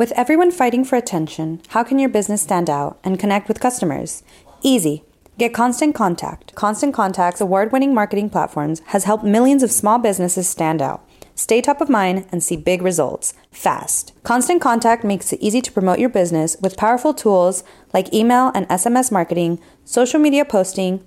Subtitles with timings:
[0.00, 4.22] With everyone fighting for attention, how can your business stand out and connect with customers?
[4.62, 5.04] Easy.
[5.36, 6.54] Get Constant Contact.
[6.54, 11.06] Constant Contact's award winning marketing platforms has helped millions of small businesses stand out.
[11.34, 14.14] Stay top of mind and see big results fast.
[14.22, 18.66] Constant Contact makes it easy to promote your business with powerful tools like email and
[18.68, 21.06] SMS marketing, social media posting,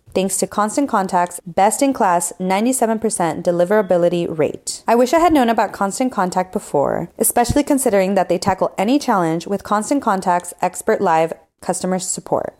[0.13, 4.83] thanks to Constant Contact's best in class 97% deliverability rate.
[4.87, 8.99] I wish I had known about Constant Contact before, especially considering that they tackle any
[8.99, 12.55] challenge with Constant Contact's expert live customer support.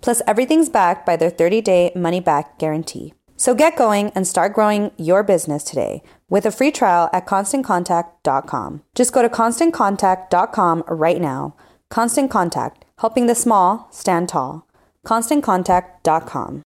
[0.00, 3.14] Plus, everything's backed by their 30 day money back guarantee.
[3.36, 8.82] So get going and start growing your business today with a free trial at constantcontact.com.
[8.94, 11.54] Just go to constantcontact.com right now
[11.90, 14.66] Constant Contact, helping the small stand tall.
[15.06, 16.62] ConstantContact.com.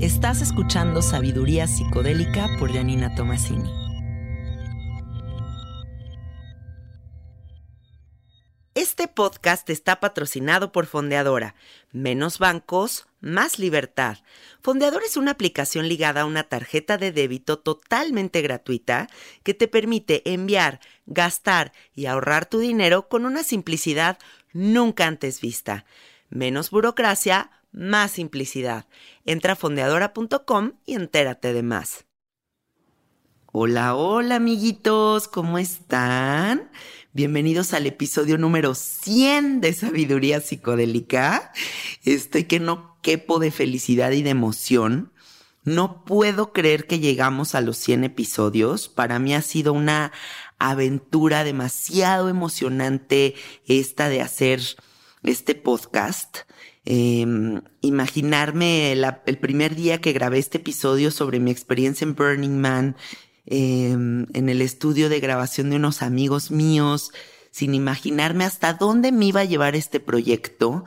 [0.00, 3.70] Estás escuchando Sabiduría Psicodélica por Janina Tomasini.
[8.74, 11.54] Este podcast está patrocinado por Fondeadora.
[11.92, 14.16] Menos bancos, más libertad.
[14.62, 19.06] Fondeadora es una aplicación ligada a una tarjeta de débito totalmente gratuita
[19.42, 24.16] que te permite enviar, gastar y ahorrar tu dinero con una simplicidad
[24.54, 25.84] nunca antes vista.
[26.30, 28.86] Menos burocracia, más simplicidad.
[29.24, 32.06] Entra a fondeadora.com y entérate de más.
[33.52, 36.70] Hola, hola amiguitos, ¿cómo están?
[37.12, 41.52] Bienvenidos al episodio número 100 de Sabiduría Psicodélica.
[42.04, 45.12] Estoy que no quepo de felicidad y de emoción.
[45.64, 48.88] No puedo creer que llegamos a los 100 episodios.
[48.88, 50.12] Para mí ha sido una
[50.60, 53.34] aventura demasiado emocionante
[53.66, 54.60] esta de hacer
[55.24, 56.38] este podcast.
[56.84, 62.96] Em, imaginarme el primer día que grabé este episodio sobre mi experiencia en Burning Man
[63.52, 67.10] Em, en el estudio de grabación de unos amigos míos,
[67.50, 70.84] sin imaginarme hasta dónde me iba a llevar este proyecto.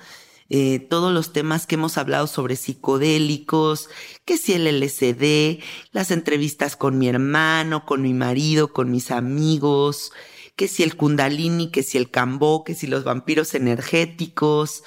[0.49, 3.89] Eh, todos los temas que hemos hablado sobre psicodélicos,
[4.23, 5.61] que si el LSD,
[5.91, 10.13] las entrevistas con mi hermano, con mi marido, con mis amigos,
[10.55, 14.83] que si el kundalini, que si el cambó, que si los vampiros energéticos.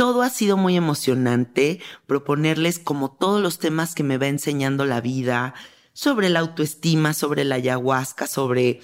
[0.00, 5.02] Todo ha sido muy emocionante proponerles como todos los temas que me va enseñando la
[5.02, 5.52] vida,
[5.92, 8.80] sobre la autoestima, sobre la ayahuasca, sobre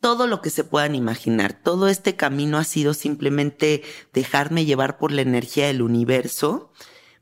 [0.00, 1.52] todo lo que se puedan imaginar.
[1.62, 6.72] Todo este camino ha sido simplemente dejarme llevar por la energía del universo,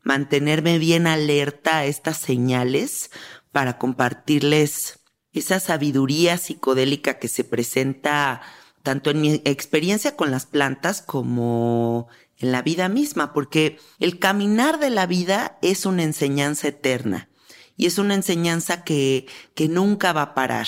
[0.03, 3.11] mantenerme bien alerta a estas señales
[3.53, 5.01] para compartirles
[5.35, 8.41] esa sabiduría psicodélica que se presenta
[8.83, 12.09] tanto en mi experiencia con las plantas como
[12.39, 17.29] en la vida misma, porque el caminar de la vida es una enseñanza eterna
[17.77, 20.67] y es una enseñanza que, que nunca va a parar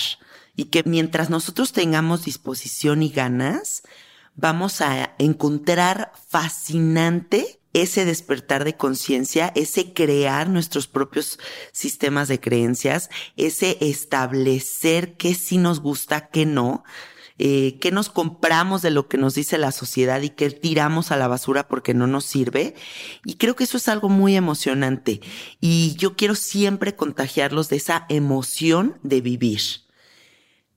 [0.55, 3.83] y que mientras nosotros tengamos disposición y ganas,
[4.35, 11.39] vamos a encontrar fascinante ese despertar de conciencia, ese crear nuestros propios
[11.71, 16.83] sistemas de creencias, ese establecer qué sí nos gusta, qué no,
[17.41, 21.17] eh, qué nos compramos de lo que nos dice la sociedad y qué tiramos a
[21.17, 22.75] la basura porque no nos sirve.
[23.23, 25.21] Y creo que eso es algo muy emocionante.
[25.61, 29.61] Y yo quiero siempre contagiarlos de esa emoción de vivir.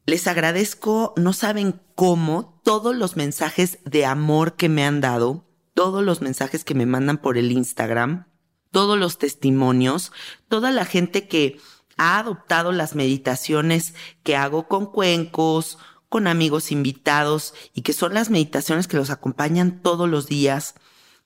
[0.06, 6.04] Les agradezco, no saben cómo, todos los mensajes de amor que me han dado, todos
[6.04, 8.26] los mensajes que me mandan por el Instagram,
[8.70, 10.12] todos los testimonios,
[10.48, 11.58] toda la gente que
[11.96, 15.78] ha adoptado las meditaciones que hago con cuencos
[16.12, 20.74] con amigos invitados y que son las meditaciones que los acompañan todos los días.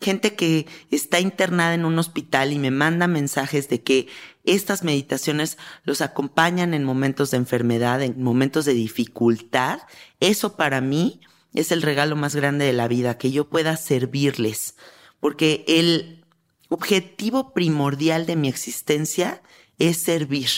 [0.00, 4.06] Gente que está internada en un hospital y me manda mensajes de que
[4.44, 9.81] estas meditaciones los acompañan en momentos de enfermedad, en momentos de dificultad.
[10.21, 11.21] Eso para mí
[11.53, 14.77] es el regalo más grande de la vida, que yo pueda servirles,
[15.19, 16.25] porque el
[16.69, 19.43] objetivo primordial de mi existencia
[19.81, 20.49] es servir.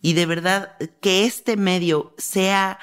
[0.00, 2.78] Y de verdad que este medio sea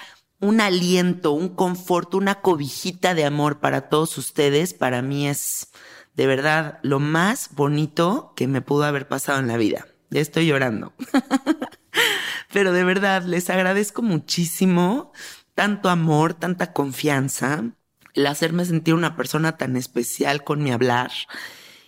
[0.46, 5.70] un aliento, un confort, una cobijita de amor para todos ustedes, para mí es
[6.16, 9.88] de verdad lo más bonito que me pudo haber pasado en la vida.
[10.12, 10.94] Ya estoy llorando.
[12.54, 15.12] Pero de verdad les agradezco muchísimo
[15.56, 17.64] tanto amor, tanta confianza,
[18.14, 21.12] el hacerme sentir una persona tan especial con mi hablar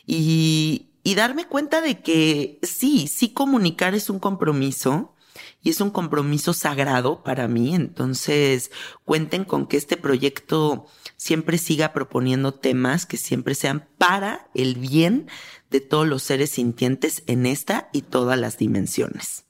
[0.05, 5.13] y, y darme cuenta de que sí, sí comunicar es un compromiso
[5.61, 7.75] y es un compromiso sagrado para mí.
[7.75, 8.71] Entonces,
[9.05, 15.27] cuenten con que este proyecto siempre siga proponiendo temas que siempre sean para el bien
[15.69, 19.45] de todos los seres sintientes en esta y todas las dimensiones.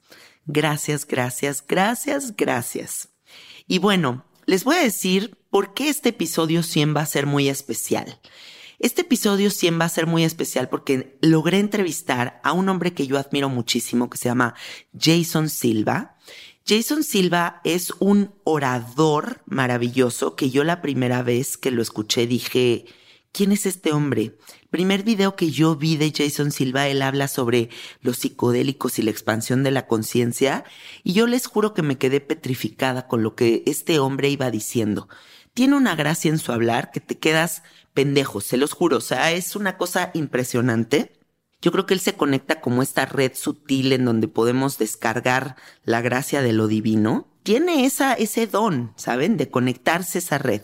[0.46, 3.10] Gracias, gracias, gracias, gracias.
[3.66, 7.48] Y bueno, les voy a decir por qué este episodio 100 va a ser muy
[7.48, 8.18] especial.
[8.78, 13.08] Este episodio 100 va a ser muy especial porque logré entrevistar a un hombre que
[13.08, 14.54] yo admiro muchísimo que se llama
[14.96, 16.16] Jason Silva.
[16.64, 22.84] Jason Silva es un orador maravilloso que yo la primera vez que lo escuché dije,
[23.32, 24.36] ¿quién es este hombre?
[24.62, 27.70] El primer video que yo vi de Jason Silva, él habla sobre
[28.00, 30.62] los psicodélicos y la expansión de la conciencia
[31.02, 35.08] y yo les juro que me quedé petrificada con lo que este hombre iba diciendo.
[35.52, 37.64] Tiene una gracia en su hablar que te quedas
[37.98, 38.98] pendejos, se los juro.
[38.98, 41.18] O sea, es una cosa impresionante.
[41.60, 46.00] Yo creo que él se conecta como esta red sutil en donde podemos descargar la
[46.00, 47.26] gracia de lo divino.
[47.42, 49.36] Tiene esa, ese don, ¿saben?
[49.36, 50.62] De conectarse esa red.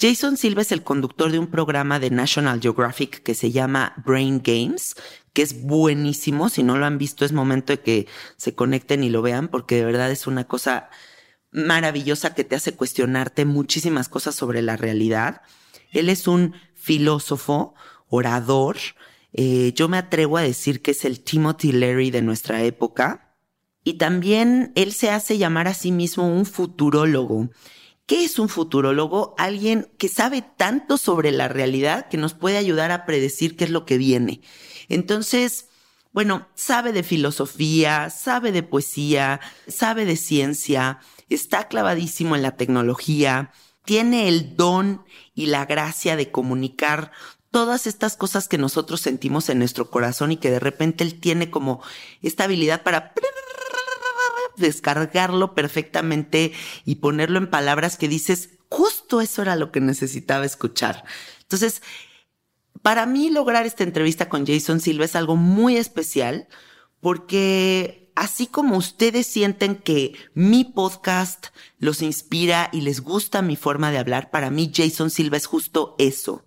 [0.00, 4.42] Jason Silva es el conductor de un programa de National Geographic que se llama Brain
[4.44, 4.96] Games,
[5.32, 6.48] que es buenísimo.
[6.48, 9.76] Si no lo han visto, es momento de que se conecten y lo vean, porque
[9.76, 10.90] de verdad es una cosa
[11.52, 15.42] maravillosa que te hace cuestionarte muchísimas cosas sobre la realidad.
[15.90, 17.74] Él es un filósofo,
[18.08, 18.76] orador.
[19.32, 23.34] Eh, yo me atrevo a decir que es el Timothy Leary de nuestra época.
[23.84, 27.50] Y también él se hace llamar a sí mismo un futurólogo.
[28.06, 29.34] ¿Qué es un futurólogo?
[29.36, 33.70] Alguien que sabe tanto sobre la realidad que nos puede ayudar a predecir qué es
[33.70, 34.40] lo que viene.
[34.88, 35.68] Entonces,
[36.12, 43.50] bueno, sabe de filosofía, sabe de poesía, sabe de ciencia, está clavadísimo en la tecnología,
[43.86, 45.04] tiene el don
[45.34, 47.12] y la gracia de comunicar
[47.50, 51.50] todas estas cosas que nosotros sentimos en nuestro corazón y que de repente él tiene
[51.50, 51.82] como
[52.20, 53.14] esta habilidad para
[54.58, 56.52] descargarlo perfectamente
[56.84, 61.04] y ponerlo en palabras que dices, justo eso era lo que necesitaba escuchar.
[61.42, 61.82] Entonces,
[62.82, 66.48] para mí lograr esta entrevista con Jason Silva es algo muy especial
[67.00, 71.48] porque así como ustedes sienten que mi podcast
[71.78, 75.94] los inspira y les gusta mi forma de hablar, para mí Jason Silva es justo
[75.98, 76.42] eso.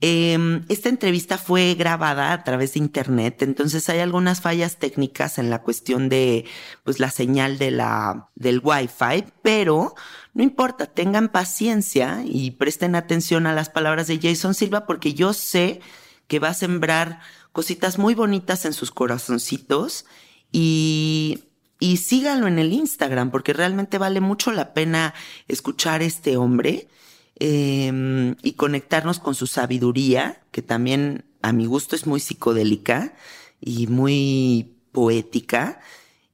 [0.00, 5.50] Em, esta entrevista fue grabada a través de internet, entonces hay algunas fallas técnicas en
[5.50, 6.44] la cuestión de
[6.84, 9.94] pues la señal de la del Wi-Fi, pero
[10.34, 15.32] no importa, tengan paciencia y presten atención a las palabras de Jason Silva porque yo
[15.32, 15.80] sé
[16.28, 17.20] que va a sembrar
[17.50, 20.04] cositas muy bonitas en sus corazoncitos
[20.52, 21.44] y,
[21.80, 25.14] y síganlo en el Instagram porque realmente vale mucho la pena
[25.46, 26.88] escuchar a este hombre
[27.36, 33.14] em, y conectarnos con su sabiduría, que también a mi gusto es muy psicodélica
[33.60, 35.80] y muy poética.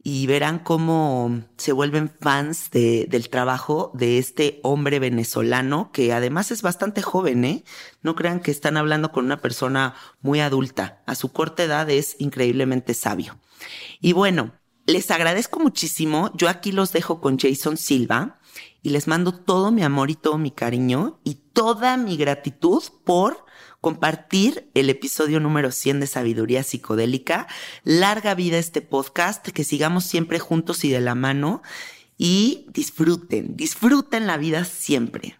[0.06, 6.50] Y verán cómo se vuelven fans de, del trabajo de este hombre venezolano, que además
[6.50, 7.64] es bastante joven, ¿eh?
[8.02, 11.02] No crean que están hablando con una persona muy adulta.
[11.06, 13.38] A su corta edad es increíblemente sabio.
[14.00, 14.52] Y bueno,
[14.86, 16.30] les agradezco muchísimo.
[16.34, 18.38] Yo aquí los dejo con Jason Silva
[18.82, 23.44] y les mando todo mi amor y todo mi cariño y toda mi gratitud por
[23.80, 27.46] compartir el episodio número 100 de Sabiduría Psicodélica.
[27.82, 31.62] Larga vida este podcast, que sigamos siempre juntos y de la mano
[32.16, 35.38] y disfruten, disfruten la vida siempre.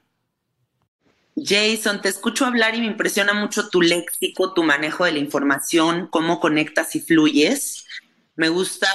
[1.36, 6.06] Jason, te escucho hablar y me impresiona mucho tu léxico, tu manejo de la información,
[6.10, 7.84] cómo conectas y fluyes.
[8.36, 8.88] Me gusta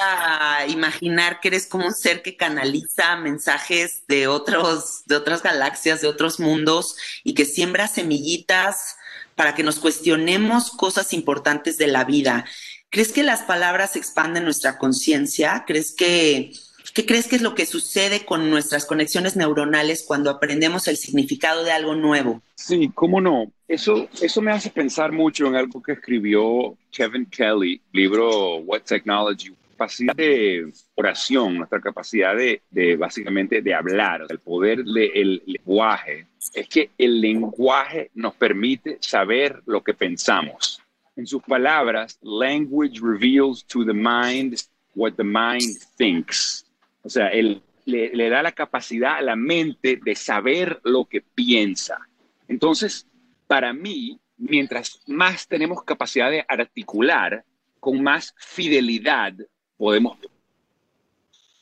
[0.67, 6.07] imaginar que eres como un ser que canaliza mensajes de otros, de otras galaxias, de
[6.07, 8.97] otros mundos y que siembra semillitas
[9.35, 12.45] para que nos cuestionemos cosas importantes de la vida.
[12.89, 15.63] ¿Crees que las palabras expanden nuestra conciencia?
[15.65, 16.51] ¿Crees que
[16.99, 21.63] ¿Qué crees que es lo que sucede con nuestras conexiones neuronales cuando aprendemos el significado
[21.63, 22.41] de algo nuevo?
[22.55, 23.53] Sí, cómo no.
[23.69, 29.53] Eso, eso me hace pensar mucho en algo que escribió Kevin Kelly, libro What Technology
[29.71, 36.89] capacidad de oración, nuestra capacidad de, básicamente de hablar, el poder del lenguaje, es que
[36.97, 40.81] el lenguaje nos permite saber lo que pensamos.
[41.15, 44.57] En sus palabras, language reveals to the mind
[44.95, 46.65] what the mind thinks.
[47.03, 51.21] O sea, él le, le da la capacidad a la mente de saber lo que
[51.21, 52.07] piensa.
[52.47, 53.07] Entonces,
[53.47, 57.43] para mí, mientras más tenemos capacidad de articular,
[57.79, 59.33] con más fidelidad
[59.77, 60.17] podemos...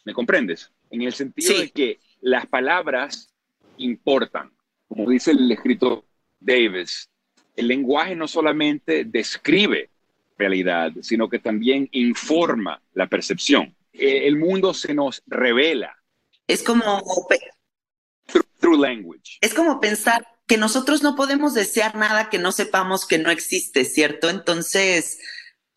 [0.05, 0.71] ¿Me comprendes?
[0.89, 3.33] En el sentido de que las palabras
[3.77, 4.51] importan.
[4.87, 6.03] Como dice el escritor
[6.39, 7.09] Davis,
[7.55, 9.89] el lenguaje no solamente describe
[10.37, 13.75] realidad, sino que también informa la percepción.
[13.97, 15.95] Eh, el mundo se nos revela.
[16.47, 17.03] Es como...
[18.59, 19.37] Through, language.
[19.41, 23.85] Es como pensar que nosotros no podemos desear nada que no sepamos que no existe,
[23.85, 24.29] ¿cierto?
[24.29, 25.19] Entonces,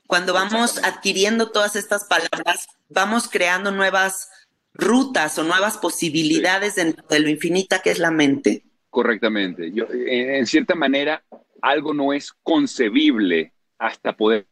[0.07, 4.31] cuando vamos adquiriendo todas estas palabras, vamos creando nuevas
[4.75, 8.65] rutas o nuevas posibilidades dentro de lo infinita que es la mente.
[8.89, 9.71] Correctamente.
[9.73, 11.23] Yo, en, cierta manera,
[11.63, 14.47] algo no es concebible hasta poder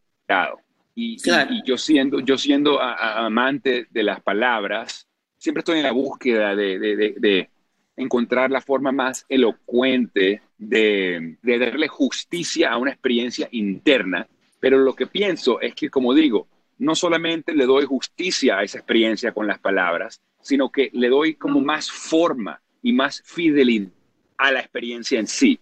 [0.98, 1.16] y,
[1.50, 6.78] y, yo siendo, yo siendo amante de las palabras, siempre estoy en la búsqueda de,
[6.78, 7.50] de, de,
[7.96, 14.28] encontrar la forma más elocuente de, darle justicia a una experiencia interna
[14.60, 18.78] pero lo que pienso es que, como digo, no solamente le doy justicia a esa
[18.78, 23.90] experiencia con las palabras, sino que le doy como más forma y más fidelidad
[24.36, 25.60] a la experiencia en sí.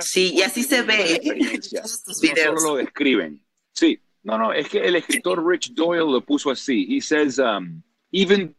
[0.00, 1.20] sí, y así se ve.
[1.72, 3.42] No solo lo describen.
[3.72, 6.86] Sí, no, no, es que el escritor Rich Doyle lo puso así.
[6.88, 8.54] He says, um, even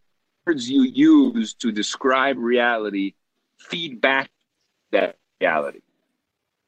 [0.46, 3.16] words you use to describe reality
[3.70, 4.30] feedback
[4.92, 5.82] that reality.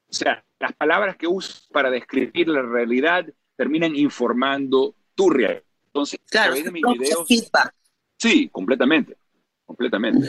[0.10, 3.25] O sea, las palabras que usas para describir la realidad
[3.58, 5.64] terminan informando tu realidad.
[5.88, 7.28] Entonces, claro, de mis videos.
[7.28, 7.74] Feedback.
[8.18, 9.18] Sí, completamente.
[9.66, 10.28] Completamente.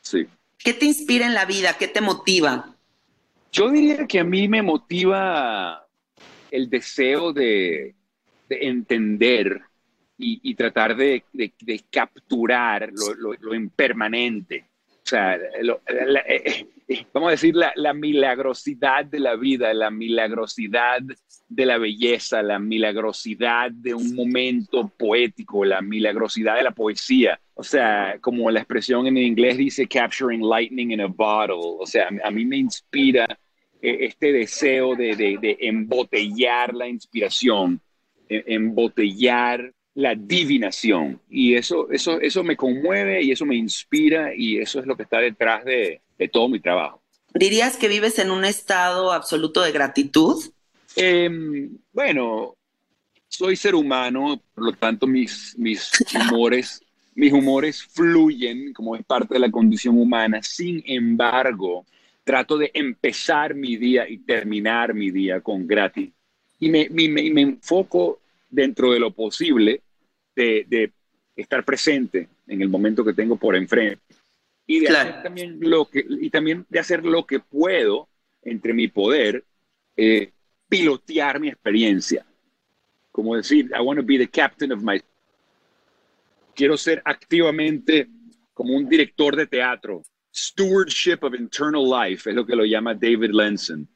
[0.00, 0.26] Sí.
[0.58, 1.76] ¿Qué te inspira en la vida?
[1.78, 2.74] ¿Qué te motiva?
[3.52, 5.87] Yo diría que a mí me motiva
[6.50, 7.94] el deseo de,
[8.48, 9.60] entender
[10.16, 11.22] y, tratar de,
[11.90, 14.64] capturar lo, impermanente.
[14.86, 21.00] O sea, eh, vamos a decir, la, la, milagrosidad de la vida, la milagrosidad
[21.48, 27.40] de la belleza, la milagrosidad de un momento poético, la milagrosidad de la poesía.
[27.54, 31.76] O sea, como la expresión en inglés dice, capturing lightning in a bottle.
[31.80, 33.26] O sea, a mí me inspira
[33.82, 37.80] eh, este deseo de, de, de embotellar la inspiración,
[38.28, 41.20] e, embotellar la divinación.
[41.28, 45.02] Y eso, eso, eso me conmueve y eso me inspira y eso es lo que
[45.02, 47.02] está detrás de, de todo mi trabajo.
[47.34, 50.42] ¿Dirías que vives en un estado absoluto de gratitud?
[50.96, 52.56] Em, bueno,
[53.28, 56.82] soy ser humano, por lo tanto mis, mis humores,
[57.14, 60.42] mis humores fluyen como es parte de la condición humana.
[60.42, 61.84] Sin embargo,
[62.28, 66.12] trato de empezar mi día y terminar mi día con gratitud.
[66.60, 68.20] Y me, me, me enfoco
[68.50, 69.80] dentro de lo posible
[70.36, 70.92] de, de,
[71.34, 74.02] estar presente en el momento que tengo por enfrente.
[74.66, 78.10] Y de hacer también lo que y también de hacer lo que puedo
[78.42, 79.42] entre mi poder
[79.96, 80.30] eh,
[80.68, 82.26] pilotear mi experiencia.
[83.10, 85.00] Como decir I want to be the captain of my
[86.54, 88.06] quiero ser activamente
[88.52, 90.02] como un director de teatro
[90.46, 93.88] stewardship of internal life es lo que lo llama David Lenson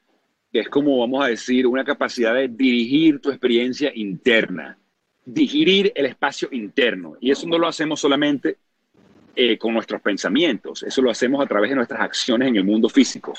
[0.53, 4.77] que es como vamos a decir una capacidad de dirigir tu experiencia interna
[5.25, 8.59] digerir el espacio interno y eso no lo hacemos solamente
[9.35, 10.83] eh, con nuestros pensamientos.
[10.83, 13.33] Eso lo hacemos a través de nuestras acciones en el mundo físico.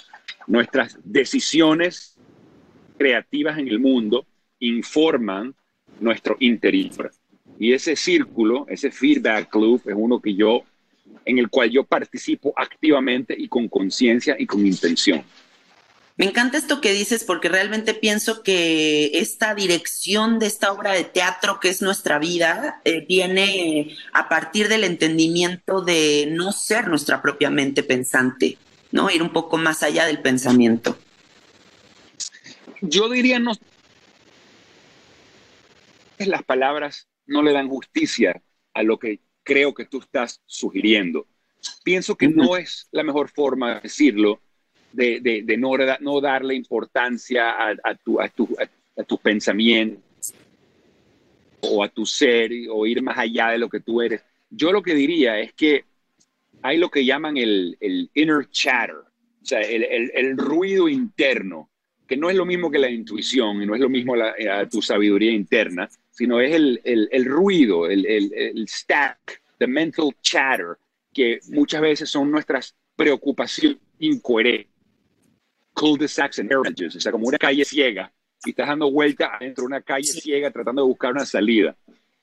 [0.48, 2.18] Nuestras decisiones
[2.98, 4.26] creativas en el mundo
[4.58, 5.54] informan
[6.00, 7.12] nuestro interior.
[7.60, 10.64] Y ese círculo, ese feedback loop es uno que yo,
[11.26, 15.24] en el cual yo participo activamente y con conciencia y con intención.
[16.16, 21.06] Me encanta esto que dices porque realmente pienso que esta dirección de esta obra de
[21.06, 27.22] teatro que es nuestra vida eh, viene a partir del entendimiento de no ser nuestra
[27.24, 28.60] propia mente pensante,
[28.92, 29.10] ¿no?
[29.10, 30.96] Ir un poco más allá del pensamiento.
[32.82, 33.54] Yo diría no
[36.20, 38.42] las palabras no le dan justicia
[38.74, 41.28] a lo que creo que tú estás sugiriendo.
[41.84, 44.42] Pienso que no es la mejor forma de decirlo
[44.94, 48.48] de, no, no, darle importancia a, tu, a, tu,
[48.98, 50.02] a, tu pensamiento
[51.62, 54.22] o a tu ser o ir más allá de lo que tú eres.
[54.50, 55.86] Yo lo que diría es que
[56.62, 57.78] hay lo que llaman el,
[58.14, 61.70] inner chatter, o sea, el, ruido interno,
[62.08, 64.36] que no es lo mismo que la intuición y no es lo mismo la,
[64.70, 70.78] tu sabiduría interna, sino es el, el, ruido, el, el, stack, the mental chatter,
[71.12, 74.72] que muchas veces son nuestras preocupaciones incoherentes.
[75.74, 78.14] Cul-de-sacs and o sea, como una calle ciega,
[78.46, 81.76] y estás dando vuelta dentro de una calle ciega tratando de buscar una salida.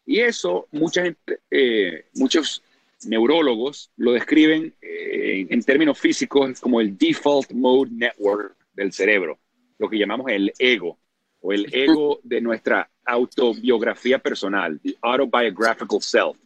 [0.06, 2.62] Y eso, mucha gente, eh, muchos
[3.04, 9.38] neurólogos lo describen eh, en términos físicos como el default mode network del cerebro,
[9.78, 10.96] lo que llamamos el ego,
[11.40, 16.36] o el ego de nuestra autobiografía personal, the autobiographical self.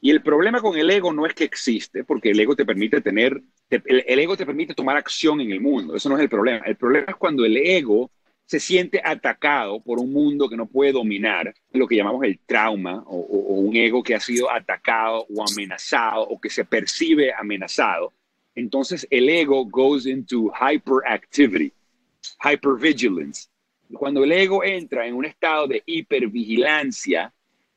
[0.00, 3.00] Y el problema con el ego no es que existe, porque el ego te permite
[3.00, 3.40] tener,
[3.70, 6.64] el, el, ego te permite tomar acción en el mundo, eso no es el problema.
[6.66, 8.10] El problema es cuando el ego
[8.44, 13.02] se siente atacado por un mundo que no puede dominar, lo que llamamos el trauma,
[13.06, 18.12] o, o un ego que ha sido atacado o amenazado, o que se percibe amenazado.
[18.54, 21.72] Entonces el ego goes into hyperactivity,
[22.42, 23.48] hypervigilance,
[23.98, 27.32] cuando el ego entra en un estado de hipervigilancia,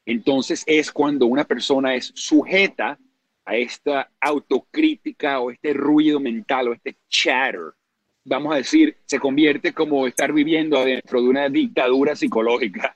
[0.05, 2.97] entonces es cuando una persona es sujeta
[3.45, 7.73] a esta autocrítica o este ruido mental o este chatter.
[8.23, 12.95] Vamos a decir, se convierte como estar viviendo adentro de una dictadura psicológica.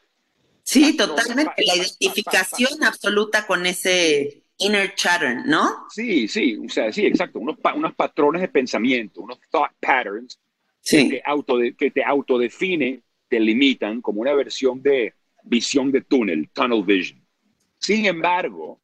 [0.63, 1.53] Sí, totalmente.
[1.65, 5.87] La identificación absoluta con ese inner chatter, ¿no?
[5.89, 7.39] Sí, sí, o sea, sí, exacto.
[7.39, 10.39] Unos, unos patrones de pensamiento, unos thought patterns
[10.83, 16.49] que, te auto, que te autodefine te limitan como una versión de visión de túnel,
[16.49, 17.25] tunnel vision.
[17.77, 18.81] Sin embargo,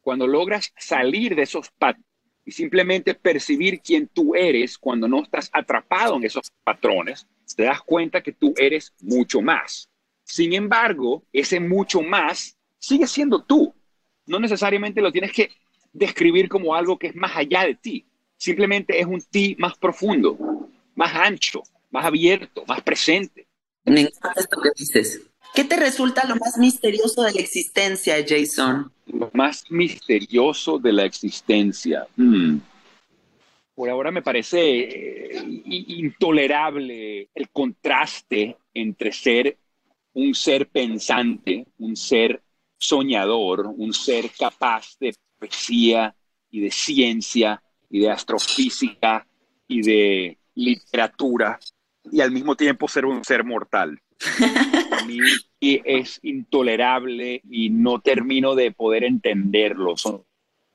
[0.00, 2.06] cuando logras salir de esos patrones
[2.44, 7.82] y simplemente percibir quién tú eres cuando no estás atrapado en esos patrones, te das
[7.82, 9.88] cuenta que tú eres mucho más.
[10.24, 13.74] Sin embargo, ese mucho más sigue siendo tú.
[14.26, 15.50] No necesariamente lo tienes que
[15.92, 18.06] describir como algo que es más allá de ti.
[18.36, 20.38] Simplemente es un ti más profundo,
[20.94, 23.47] más ancho, más abierto, más presente.
[25.54, 28.92] ¿Qué te resulta lo más misterioso de la existencia, Jason?
[29.06, 32.06] Lo más misterioso de la existencia.
[32.16, 32.58] Hmm.
[33.74, 39.56] Por ahora me parece eh, intolerable el contraste entre ser
[40.14, 42.42] un ser pensante, un ser
[42.76, 46.14] soñador, un ser capaz de poesía
[46.50, 49.26] y de ciencia y de astrofísica
[49.66, 51.58] y de literatura
[52.12, 54.00] y al mismo tiempo ser un ser mortal.
[54.92, 55.18] A mí
[55.60, 59.94] es intolerable y no termino de poder entenderlo.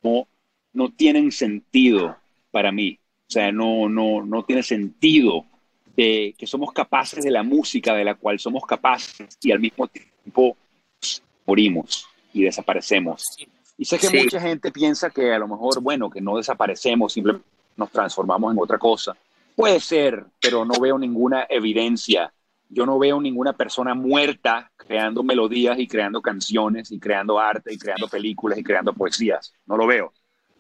[0.02, 0.28] no,
[0.74, 2.18] no tienen sentido
[2.52, 3.00] para mí.
[3.28, 5.46] O sea, no, no, no tiene sentido
[5.96, 9.88] de que somos capaces de la música de la cual somos capaces y al mismo
[9.88, 10.58] tiempo
[11.46, 13.38] morimos y desaparecemos.
[13.78, 17.48] Y sé que mucha gente piensa que a lo mejor, bueno, que no desaparecemos, simplemente
[17.76, 19.16] nos transformamos en otra cosa.
[19.56, 22.34] Puede ser, pero no veo ninguna evidencia.
[22.70, 27.78] Yo no veo ninguna persona muerta creando melodías y creando canciones y creando arte y
[27.78, 29.54] creando películas y creando poesías.
[29.66, 30.12] No lo veo.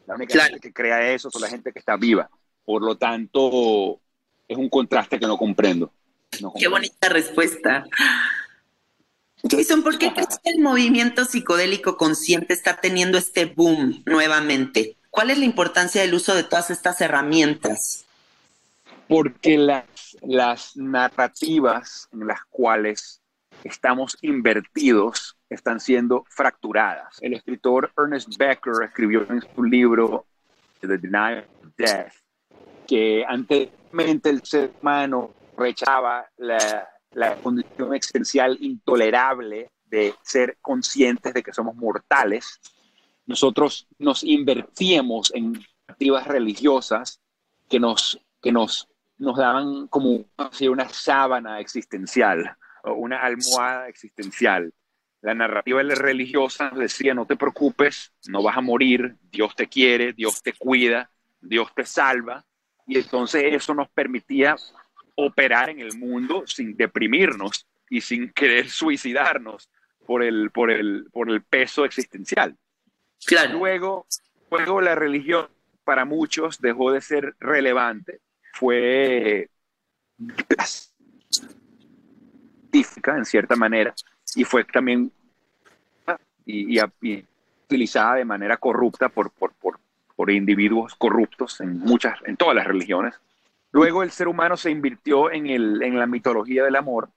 [0.06, 2.30] La única gente que crea eso son la gente que está viva.
[2.66, 4.00] Por lo tanto,
[4.48, 5.92] es un contraste que no comprendo.
[6.58, 7.86] Qué bonita respuesta.
[9.50, 14.98] Jason, ¿por qué crees que el movimiento psicodélico consciente está teniendo este boom nuevamente?
[15.10, 18.03] ¿Cuál es la importancia del uso de todas estas herramientas?
[19.14, 23.22] Porque las, las narrativas en las cuales
[23.64, 27.20] estamos invertidos están siendo fracturadas.
[27.22, 30.26] El escritor Ernest Becker escribió en su libro
[30.80, 32.14] The Denial of Death
[32.88, 41.44] que anteriormente el ser humano rechazaba la, la condición existencial intolerable de ser conscientes de
[41.44, 42.60] que somos mortales.
[43.28, 47.22] Nosotros nos invertíamos en narrativas religiosas
[47.70, 50.26] que nos, que nos nos daban como
[50.70, 54.74] una sábana existencial o una almohada existencial.
[55.22, 60.44] La narrativa religiosa decía, no te preocupes, no vas a morir, Dios te quiere, Dios
[60.44, 62.46] te cuida, Dios te salva.
[62.86, 64.58] Y entonces eso nos permitía
[65.16, 69.70] operar en el mundo sin deprimirnos y sin querer suicidarnos
[70.06, 72.58] por el, por el, por el peso existencial.
[73.54, 74.06] Luego,
[74.52, 75.48] luego la religión
[75.86, 78.20] para muchos dejó de ser relevante
[78.54, 79.50] fue
[82.72, 83.94] científica en cierta manera
[84.36, 85.12] y fue también
[86.46, 86.80] y,
[87.66, 89.80] utilizada de manera corrupta por, por, por,
[90.16, 93.16] por, individuos corruptos en muchas, en todas las religiones.
[93.72, 97.10] Luego el ser humano se invirtió en, el, en la mitología del amor,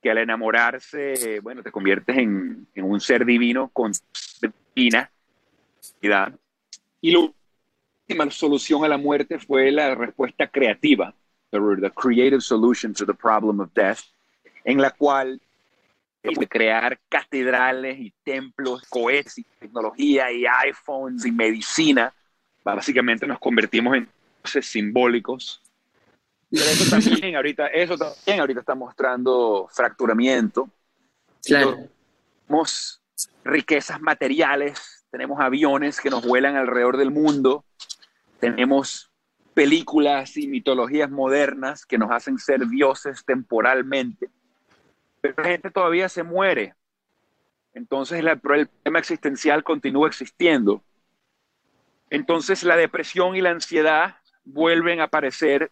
[0.00, 3.92] que al enamorarse, bueno, te conviertes en, en un ser divino con
[4.74, 5.10] divina
[7.00, 7.12] y
[8.10, 11.14] última solución a la muerte fue la respuesta creativa,
[11.50, 14.00] the, creative solution to the problem of death,
[14.64, 15.40] en la cual
[16.48, 22.12] crear catedrales y templos, cohetes y tecnología y iPhones y medicina.
[22.64, 24.08] Básicamente nos convertimos en
[24.62, 25.62] simbólicos.
[26.50, 30.68] Pero eso también ahorita, eso también ahorita está mostrando fracturamiento.
[31.44, 31.88] Claro.
[32.46, 33.00] Tenemos
[33.44, 37.64] riquezas materiales, tenemos aviones que nos vuelan alrededor del mundo,
[38.40, 39.10] tenemos
[39.54, 44.30] películas y mitologías modernas que nos hacen ser dioses temporalmente
[45.20, 46.74] pero la gente todavía se muere.
[47.74, 50.82] Entonces el, problema existencial continúa existiendo.
[52.08, 55.70] Entonces la depresión y la ansiedad vuelven a aparecer.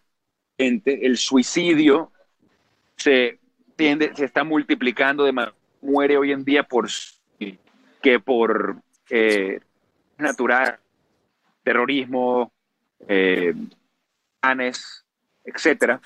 [0.57, 2.11] El suicidio
[2.97, 3.39] se,
[3.75, 5.51] tiende, se está multiplicando de
[5.81, 6.89] muere hoy en día por
[8.01, 8.77] que por
[9.09, 9.59] eh,
[10.17, 10.79] natural,
[11.63, 12.51] terrorismo,
[13.07, 13.53] eh,
[15.43, 16.01] etcétera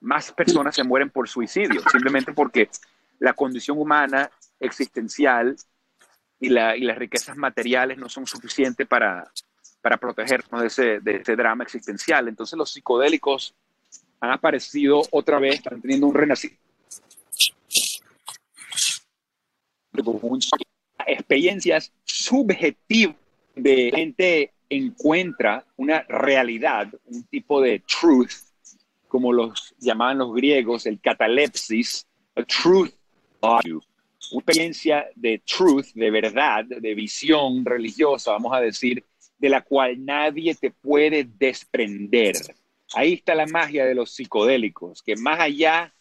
[0.00, 2.68] más personas se mueren por suicidio, simplemente porque
[3.18, 4.30] la condición humana
[4.60, 5.56] existencial
[6.40, 9.30] y las riquezas materiales no son suficientes para,
[9.80, 12.28] para protegernos de ese, de ese drama existencial.
[12.28, 13.54] Entonces los psicodélicos
[14.20, 16.62] han aparecido otra vez, están teniendo un renacimiento.
[21.06, 23.16] Experiencias subjetivas
[23.56, 28.32] de gente encuentra una realidad, un tipo de truth
[29.08, 32.92] como los llamaban los griegos, el catalepsis, a truth
[33.40, 33.80] value,
[34.32, 39.04] una experiencia de truth, de verdad, de visión religiosa, vamos a decir,
[39.38, 42.36] de la cual nadie te puede desprender.
[42.94, 45.94] Ahí está la magia de los psicodélicos, que más allá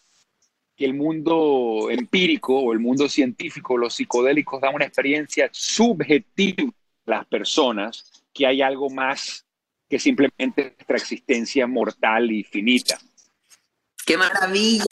[0.75, 6.71] que el mundo empírico o el mundo científico, los psicodélicos dan una experiencia subjetiva
[7.07, 9.45] a las personas, que hay algo más
[9.89, 12.99] que simplemente nuestra existencia mortal y finita.
[14.05, 14.85] ¡Qué maravilla!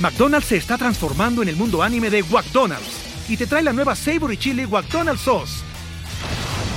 [0.00, 3.94] McDonald's se está transformando en el mundo anime de McDonald's y te trae la nueva
[3.94, 5.64] Savory Chili McDonald's Sauce.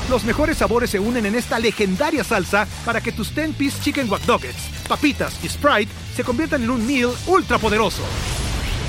[0.10, 4.22] Los mejores sabores se unen en esta legendaria salsa para que tus 10-piece chicken wack
[4.88, 8.04] papitas y Sprite se conviertan en un meal ultra poderoso.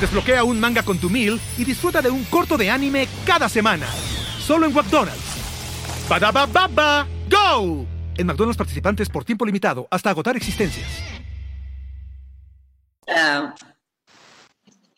[0.00, 3.86] Desbloquea un manga con tu meal y disfruta de un corto de anime cada semana.
[4.38, 5.45] Solo en McDonald's.
[6.08, 7.86] Baba ¡Go!
[8.16, 10.86] En McDonald's participantes por tiempo limitado hasta agotar existencias.
[13.08, 13.54] Ah,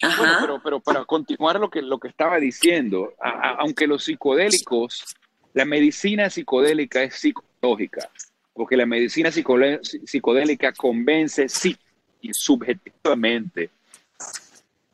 [0.01, 3.15] pero, pero, para continuar lo que, lo que estaba diciendo,
[3.59, 5.17] aunque los psicodélicos,
[5.55, 8.09] la medicina psicodélica es psicológica,
[8.53, 11.77] porque la medicina psicodélica convence sí,
[12.21, 13.71] y subjetivamente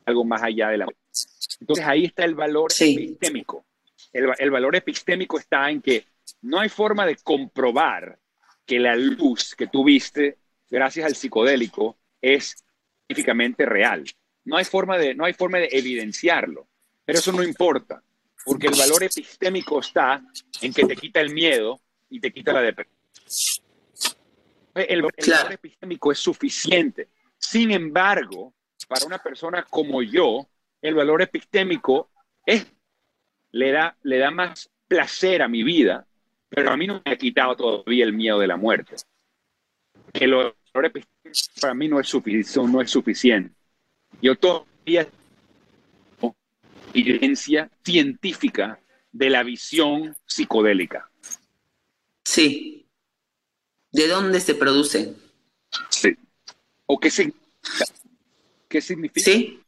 [0.05, 0.87] algo más allá de la...
[1.59, 3.63] Entonces ahí está el valor epistémico.
[4.15, 6.05] El, el valor epistémico está en que
[6.41, 8.17] no hay forma de comprobar
[8.65, 10.37] que la luz que tú viste
[10.69, 12.63] gracias al psicodélico es
[13.07, 14.03] científicamente real.
[14.45, 16.67] No hay forma de, no hay forma de evidenciarlo,
[17.03, 18.01] pero eso no importa,
[18.45, 20.23] porque el valor epistémico está
[20.61, 22.95] en que te quita el miedo y te quita la depresión.
[24.75, 27.09] El, valor epistémico es suficiente.
[27.37, 28.53] Sin embargo,
[28.87, 30.47] para una persona como yo,
[30.81, 32.11] el valor epistémico
[32.45, 32.67] es,
[33.55, 36.05] le, da, le da más placer a mi vida
[36.55, 38.95] pero a mí no me ha quitado todavía el miedo de la muerte.
[40.13, 40.55] El valor
[41.59, 43.53] para mí no es, suficiente, no es suficiente.
[44.21, 45.05] Yo todavía
[46.93, 48.79] evidencia científica
[49.11, 51.09] de la visión psicodélica.
[52.23, 52.85] Sí.
[53.91, 55.13] ¿De dónde se produce?
[55.89, 56.15] Sí.
[56.85, 57.85] ¿O qué significa?
[58.69, 59.25] ¿Qué significa?
[59.29, 59.59] Sí.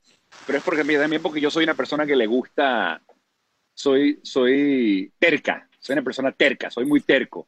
[0.46, 3.02] Pero es porque también porque yo soy una persona que le gusta,
[3.78, 7.48] soy, soy terca soy una persona terca, soy muy terco.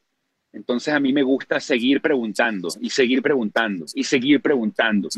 [0.54, 5.10] Entonces a mí me gusta seguir preguntando y seguir preguntando y seguir preguntando.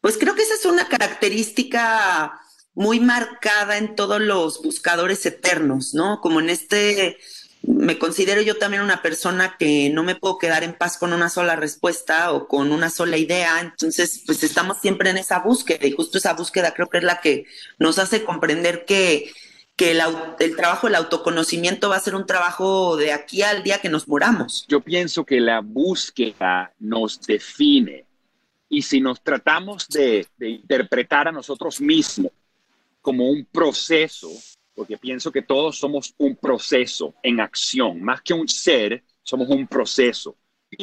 [0.00, 2.38] Pues creo que esa es una característica
[2.74, 6.20] muy marcada en todos los buscadores eternos, ¿no?
[6.20, 7.18] Como en este,
[7.62, 11.30] me considero yo también una persona que no me puedo quedar en paz con una
[11.30, 15.92] sola respuesta o con una sola idea, entonces pues estamos siempre en esa búsqueda y
[15.92, 17.46] justo esa búsqueda creo que es la que
[17.78, 19.32] nos hace comprender que
[19.80, 23.88] que el, trabajo del autoconocimiento va a ser un trabajo de aquí al día que
[23.88, 24.66] nos moramos.
[24.68, 28.04] Yo pienso que la búsqueda nos define
[28.68, 32.30] y si nos tratamos de, de interpretar a nosotros mismos
[33.00, 34.28] como un proceso,
[34.74, 39.66] porque pienso que todos somos un proceso en acción, más que un ser, somos un
[39.66, 40.36] proceso.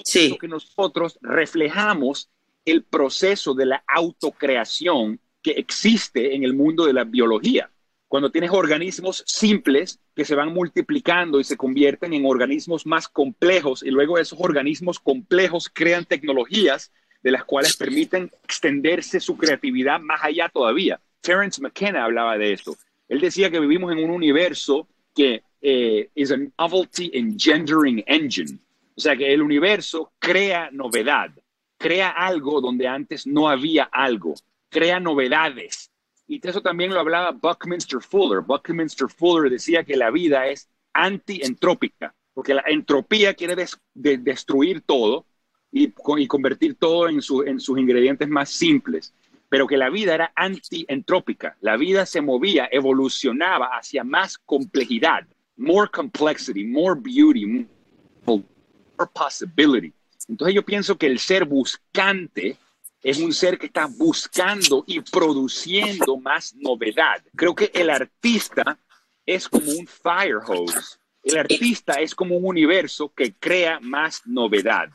[0.04, 0.36] Sí.
[0.42, 2.32] que nosotros reflejamos
[2.66, 7.70] el proceso de la autocreación que existe en el mundo de la biología
[8.08, 13.84] cuando tienes organismos simples que se van multiplicando y se convierten en organismos más complejos
[13.84, 16.92] y luego esos organismos complejos crean tecnologías
[17.22, 21.00] de las cuales permiten extenderse su creatividad más allá todavía.
[21.22, 22.78] Terence McKenna hablaba de esto.
[23.10, 28.60] Él decía que vivimos en un universo que eh, es un novelty engendering engine.
[28.96, 31.32] O sea que el universo crea novedad,
[31.78, 34.34] crea algo donde antes no había algo,
[34.70, 35.87] crea novedades.
[36.28, 38.42] Y eso también lo hablaba Buckminster Fuller.
[38.42, 43.56] Buckminster Fuller decía que la vida es anti-entrópica, porque la entropía quiere
[43.94, 45.26] destruir todo
[45.72, 45.92] y,
[46.28, 49.14] convertir todo en, en sus ingredientes más simples
[49.50, 51.58] pero que la vida era anti-entrópica.
[51.62, 57.66] La vida se movía, evolucionaba hacia más complejidad, more complexity, more beauty,
[58.26, 58.44] more
[59.14, 59.94] possibility.
[60.28, 62.58] Entonces yo pienso que el ser buscante
[63.04, 67.24] es un ser que está buscando y produciendo más novedad.
[67.36, 68.78] Creo que el artista
[69.26, 70.98] es como un fire hose.
[71.24, 74.90] El artista es como un universo que crea más novedad.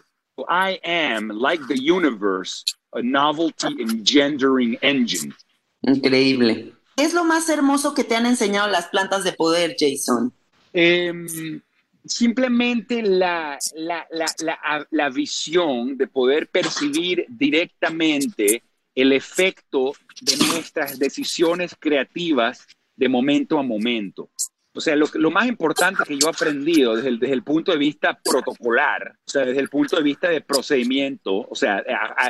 [0.48, 5.34] I am, like the universe, a novelty engendering engine.
[5.82, 6.72] Increíble.
[6.96, 10.32] ¿Qué es lo más hermoso que te han enseñado las plantas de poder, Jason?
[10.72, 11.60] Em,
[12.04, 18.62] simplemente la, la, la, la, visión de poder percibir directamente
[18.94, 24.30] el efecto de nuestras decisiones creativas de momento a momento.
[24.74, 27.72] O sea, lo, lo, más importante que yo he aprendido desde el, desde el, punto
[27.72, 31.82] de vista protocolar, o sea, desde el punto de vista de procedimiento, o sea,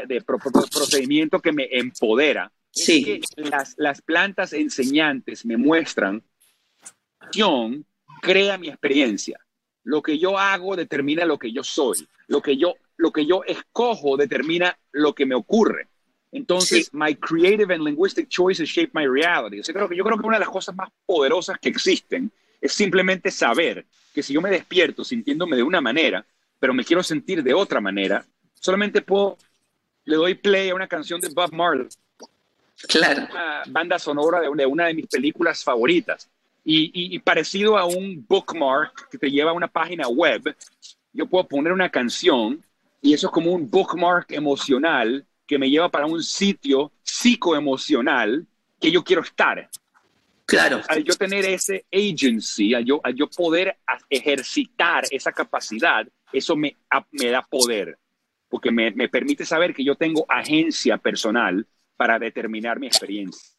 [0.06, 3.20] de, procedimiento que me empodera, sí.
[3.22, 6.22] es que las, las plantas enseñantes me muestran
[8.20, 9.38] crea mi experiencia.
[9.84, 12.06] Lo que yo hago determina lo que yo soy.
[12.28, 15.88] Lo que yo, lo que yo escojo determina lo que me ocurre.
[16.32, 19.60] Entonces, my creative and linguistic choices shape my reality.
[19.60, 22.32] O sea, creo que yo creo que una de las cosas más poderosas que existen
[22.60, 26.24] es simplemente saber que si yo me despierto sintiéndome de una manera,
[26.58, 29.36] pero me quiero sentir de otra manera, solamente puedo,
[30.04, 31.88] le doy play a una canción de Bob Marley.
[32.88, 33.26] Claro.
[33.30, 36.30] Una banda sonora de una de mis películas favoritas.
[36.64, 40.56] Y, y, parecido a un bookmark que te lleva a una página web,
[41.12, 42.64] yo puedo poner una canción
[43.00, 48.46] y eso es como un bookmark emocional que me lleva para un sitio psicoemocional
[48.80, 49.68] que yo quiero estar.
[50.46, 50.80] Claro.
[50.88, 53.76] Al yo tener ese agency, al yo, al yo poder
[54.08, 56.76] ejercitar esa capacidad, eso me,
[57.10, 57.98] me da poder,
[58.48, 63.51] porque me, me permite saber que yo tengo agencia personal para determinar mi experiencia.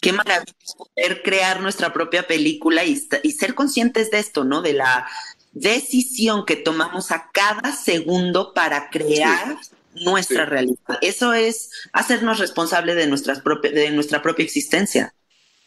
[0.00, 4.62] Qué maravilla poder crear nuestra propia película y, y ser conscientes de esto, ¿no?
[4.62, 5.06] De la
[5.52, 9.56] decisión que tomamos a cada segundo para crear
[10.04, 10.98] nuestra realidad.
[11.00, 15.14] Eso es hacernos responsables de, nuestras de nuestra propia existencia.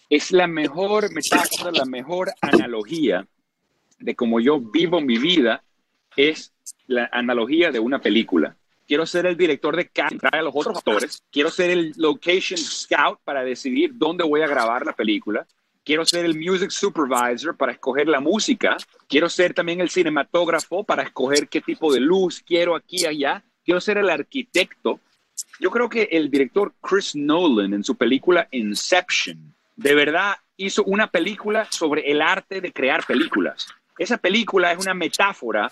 [0.09, 3.27] Es la mejor metáfora, la mejor analogía
[3.99, 5.63] de cómo yo vivo mi vida,
[6.15, 6.53] es
[6.87, 8.55] la analogía de una película.
[8.89, 11.21] Quiero ser el director de casting a los otros actores.
[11.31, 15.45] Quiero ser el location scout para decidir dónde voy a grabar la película.
[15.85, 18.77] Quiero ser el music supervisor para escoger la música.
[19.07, 23.43] Quiero ser también el cinematógrafo para escoger qué tipo de luz quiero aquí y allá
[23.63, 24.99] quiero ser el arquitecto.
[25.59, 31.11] Yo creo que el director Chris Nolan en su película Inception, de verdad hizo una
[31.11, 33.67] película sobre el arte de crear películas.
[33.99, 35.67] Esa película es una metáfora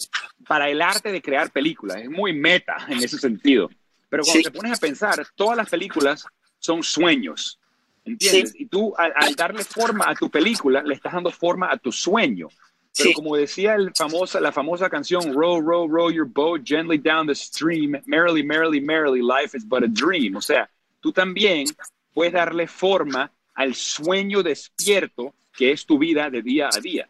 [0.45, 1.97] para el arte de crear películas.
[1.97, 3.69] Es muy meta en ese sentido.
[4.09, 6.25] Pero cuando te pones a pensar, todas las películas
[6.59, 7.57] son sueños.
[8.03, 8.53] ¿Entiendes?
[8.55, 12.49] Y tú, al, darle forma a tu película, le estás dando forma a tu sueño.
[12.97, 17.27] Pero como decía el famosa, la famosa canción, row, row, row your boat gently down
[17.27, 20.35] the stream, merrily, merrily, merrily, life is but a dream.
[20.35, 21.65] O sea, tú también
[22.13, 27.07] puedes darle forma al sueño despierto que es tu vida de día a día,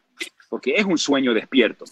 [0.49, 1.85] porque es un sueño despierto.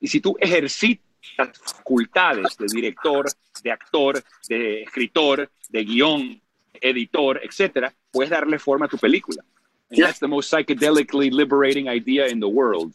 [0.00, 1.04] Y si tú ejercitas
[1.36, 3.26] facultades de director,
[3.62, 6.40] de actor, de escritor, de guion,
[6.80, 9.42] editor, etcétera, puedes darle forma a tu película.
[9.90, 12.94] And that's the most psychedelically liberating idea in the world.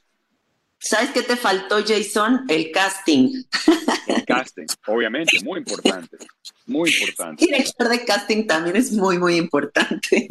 [0.80, 2.46] ¿Sabes qué te faltó, Jason?
[2.50, 3.44] El casting.
[4.08, 6.18] El casting, obviamente, muy importante.
[6.68, 7.44] Muy importante.
[7.44, 10.28] El director de casting también es muy, muy importante.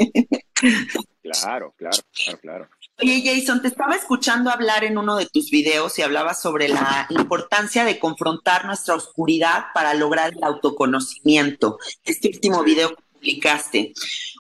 [1.23, 2.69] Claro, claro, claro, claro.
[3.03, 7.07] Oye, Jason, te estaba escuchando hablar en uno de tus videos y hablabas sobre la
[7.11, 11.79] importancia de confrontar nuestra oscuridad para lograr el autoconocimiento.
[12.05, 13.93] Este último video que publicaste.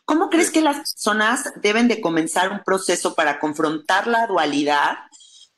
[0.05, 4.97] ¿Cómo crees que las personas deben de comenzar un proceso para confrontar la dualidad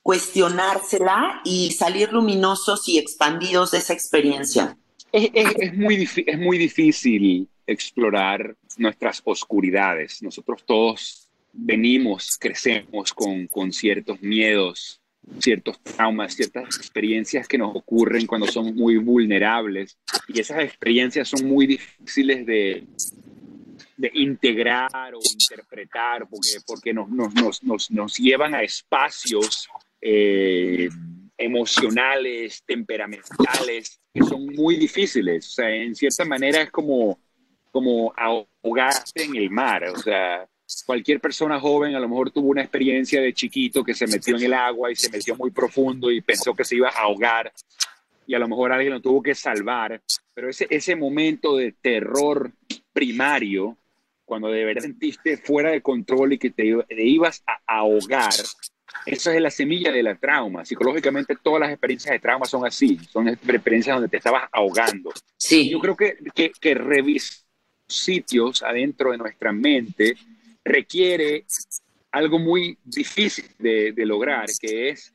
[0.08, 4.74] cuestionársela y salir luminosos y expandidos de esa experiencia.
[5.12, 10.22] Es, muy, es muy difícil explorar nuestras oscuridades.
[10.22, 15.00] Nosotros todos venimos, crecemos con, con ciertos miedos,
[15.40, 21.46] ciertos traumas, ciertas experiencias que nos ocurren cuando somos muy vulnerables y esas experiencias son
[21.46, 22.87] muy difíciles de,
[23.96, 29.68] de integrar o interpretar, porque, porque nos, nos, nos, nos llevan a espacios
[30.00, 30.88] eh,
[31.37, 35.48] emocionales, temperamentales, que son muy difíciles.
[35.48, 37.18] O sea, en cierta manera es como,
[37.72, 39.84] como ahogarse en el mar.
[39.88, 40.48] O sea,
[40.85, 44.42] cualquier persona joven a lo mejor tuvo una experiencia de chiquito que se metió en
[44.42, 47.52] el agua y se metió muy profundo y pensó que se iba a ahogar
[48.26, 50.02] y a lo mejor alguien lo tuvo que salvar.
[50.35, 52.52] Pero ese, ese momento de terror
[52.92, 53.76] primario
[54.26, 56.66] cuando de verdad sentiste fuera de control y que te,
[56.98, 58.35] ibas a ahogar,
[59.07, 60.66] eso es la semilla de la trauma.
[60.66, 65.11] Psicológicamente todas las experiencias de trauma son así, son experiencias donde te estabas ahogando.
[65.38, 65.70] Sí.
[65.70, 67.38] Yo creo que, que, que revisar
[67.87, 70.14] sitios adentro de nuestra mente
[70.68, 71.44] requiere
[72.12, 75.12] algo muy difícil de, de, lograr, que es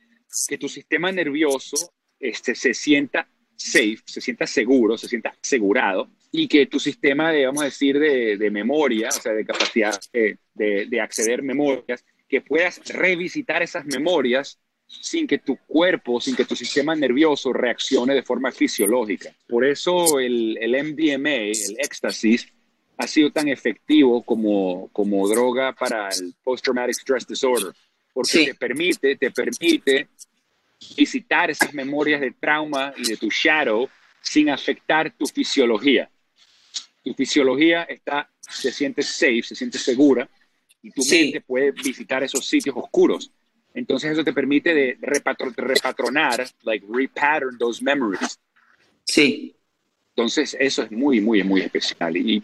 [0.48, 6.48] que tu sistema nervioso este, se sienta safe, se sienta seguro, se sienta asegurado y
[6.48, 10.38] que tu sistema de, vamos a decir, de, de memoria, o sea, de capacidad de,
[10.54, 16.56] de, acceder memorias, que puedas revisitar esas memorias sin que tu cuerpo, sin que tu
[16.56, 19.30] sistema nervioso reaccione de forma fisiológica.
[19.48, 22.52] Por eso el, el MDMA, el éxtasis,
[22.96, 27.72] ha sido tan efectivo como, como droga para el post-traumatic stress disorder,
[28.12, 30.08] porque te permite, te permite
[30.96, 33.88] visitar esas memorias de trauma y de tu shadow
[34.20, 36.08] sin afectar tu fisiología
[37.04, 40.28] tu fisiología está, se siente safe, se siente segura
[40.82, 43.30] y tu mente puede visitar esos sitios oscuros.
[43.74, 48.40] Entonces eso te permite de repatronar, like repattern those memories.
[49.04, 49.54] Sí.
[50.16, 52.16] Entonces eso es muy, muy, muy especial.
[52.16, 52.42] Y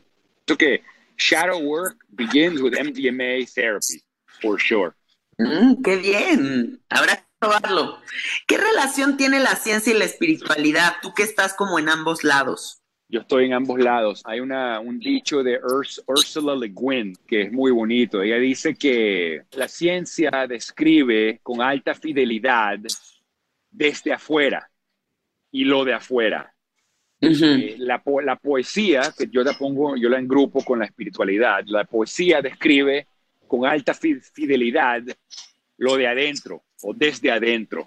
[0.57, 0.85] creo que
[1.17, 4.03] shadow work begins with MDMA therapy,
[4.41, 4.93] for sure.
[5.39, 6.81] Mm, ¡Qué bien!
[6.89, 7.99] Habrá que probarlo.
[8.47, 10.97] ¿Qué relación tiene la ciencia y la espiritualidad?
[11.03, 14.23] Tú que estás como en ambos lados yo estoy en ambos lados.
[14.25, 15.61] Hay una, un dicho de
[16.07, 18.23] Ursula Le Guin que es muy bonito.
[18.23, 22.79] Ella dice que la ciencia describe con alta fidelidad
[23.71, 24.71] desde afuera
[25.51, 26.55] y lo de afuera.
[27.23, 31.85] Eh, la, la, poesía, que yo la pongo, yo la engrupo con la espiritualidad, la
[31.85, 33.07] poesía describe
[33.47, 35.03] con alta fidelidad
[35.77, 37.87] lo de adentro o desde adentro.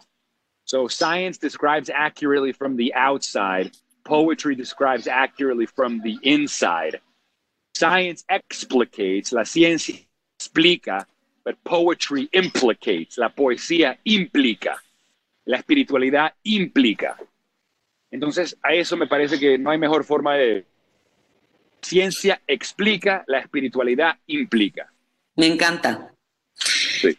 [0.65, 3.71] So science describes accurately from the outside
[4.03, 6.99] poetry describes accurately from the inside.
[7.75, 10.05] Science explicates, la ciencia
[10.37, 11.07] explica,
[11.43, 14.77] but poetry implicates, la poesía implica,
[15.45, 17.17] la espiritualidad implica.
[18.13, 20.65] Entonces, a eso me parece que no hay mejor forma de...
[21.81, 24.93] Ciencia explica, la espiritualidad implica.
[25.35, 26.13] Me encanta.
[26.53, 27.17] Sí.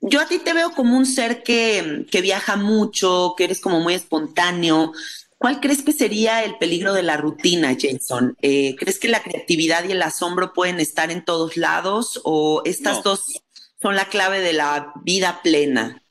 [0.00, 3.80] Yo a ti te veo como un ser que, que viaja mucho, que eres como
[3.80, 4.92] muy espontáneo,
[5.40, 8.36] ¿Cuál crees que sería el peligro de la rutina, Jason?
[8.42, 13.02] Eh, ¿Crees que la creatividad y el asombro pueden estar en todos lados o estas
[13.02, 13.40] dos
[13.80, 16.02] son la clave de la vida plena?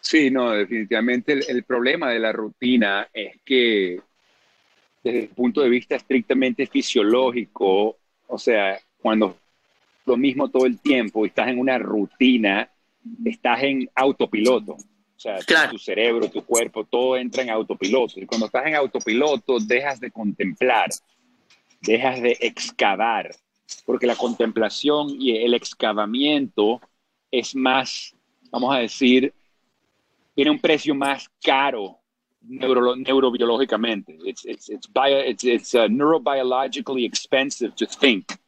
[0.00, 4.00] Sí, no, definitivamente el, problema de la rutina es que
[5.02, 9.36] desde el punto de vista estrictamente fisiológico, o sea, cuando
[10.06, 12.70] lo mismo todo el tiempo y estás en una rutina,
[13.24, 14.72] estás en autopiloto.
[14.72, 18.20] O sea, tu cerebro, tu cuerpo, todo entra en autopiloto.
[18.20, 20.90] Y cuando estás en autopiloto, dejas de contemplar,
[21.80, 23.34] dejas de excavar,
[23.84, 26.80] porque la contemplación y el excavamiento
[27.30, 28.14] es más,
[28.50, 29.34] vamos a decir,
[30.38, 31.98] tiene un precio más caro
[32.42, 34.16] neuro, neurobiológicamente.
[34.24, 38.38] It's, it's, it's, bio, it's, it's uh, neurobiologically expensive to think.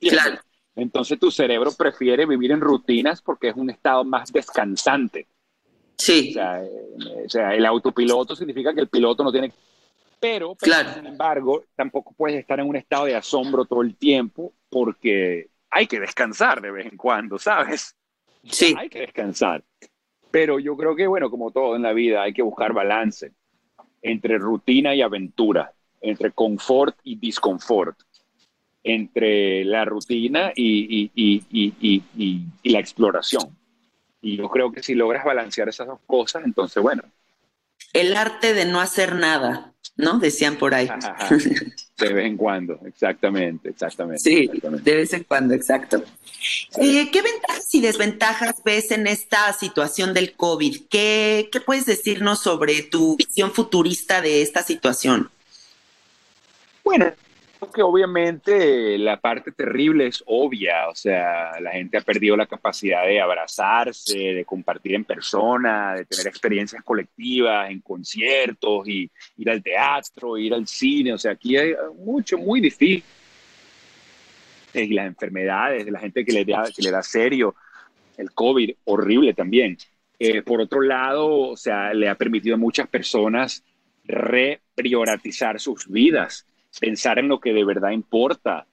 [0.00, 0.40] Claro.
[0.74, 5.28] Entonces tu cerebro prefiere vivir en rutinas porque es un estado más descansante.
[5.96, 6.34] Sí.
[6.36, 9.52] Eh, o sea, el autopiloto significa que el piloto no tiene...
[10.18, 10.92] Pero, claro.
[10.92, 15.86] sin embargo, tampoco puedes estar en un estado de asombro todo el tiempo porque hay
[15.86, 17.94] que descansar de vez en cuando, ¿sabes?
[18.42, 18.74] Sí.
[18.76, 19.62] Hay que descansar.
[20.30, 23.32] Pero yo creo que, bueno, como todo en la vida, hay que buscar balance
[24.02, 27.98] entre rutina y aventura, entre confort y disconfort,
[28.84, 32.02] entre la rutina y, y, y,
[32.62, 33.56] y la exploración.
[34.20, 37.02] Y yo creo que si logras balancear esas dos cosas, entonces, bueno.
[37.92, 40.18] El arte de no hacer nada, ¿no?
[40.18, 40.88] Decían por ahí.
[41.98, 44.22] De vez en cuando, exactamente, exactamente.
[44.22, 46.02] Sí, de vez en cuando, exacto.
[46.76, 50.82] Eh, ¿Qué ventajas y desventajas ves en esta situación del COVID?
[50.88, 55.30] ¿Qué, ¿Qué puedes decirnos sobre tu visión futurista de esta situación?
[56.84, 57.12] Bueno,
[57.74, 63.04] que obviamente la parte terrible es obvia, o sea, la gente ha perdido la capacidad
[63.04, 69.62] de abrazarse, de compartir en persona, de tener experiencias colectivas en conciertos y ir al
[69.62, 73.02] teatro, ir al cine, o sea, aquí hay mucho, muy difícil
[74.74, 77.54] y las enfermedades, de la gente que le da, que le da serio,
[78.16, 79.76] el COVID, horrible también.
[80.18, 83.64] Eh, por otro lado, o sea, le ha permitido a muchas personas
[84.04, 86.46] repriorizar sus vidas,
[86.80, 88.66] pensar en lo que de verdad importa.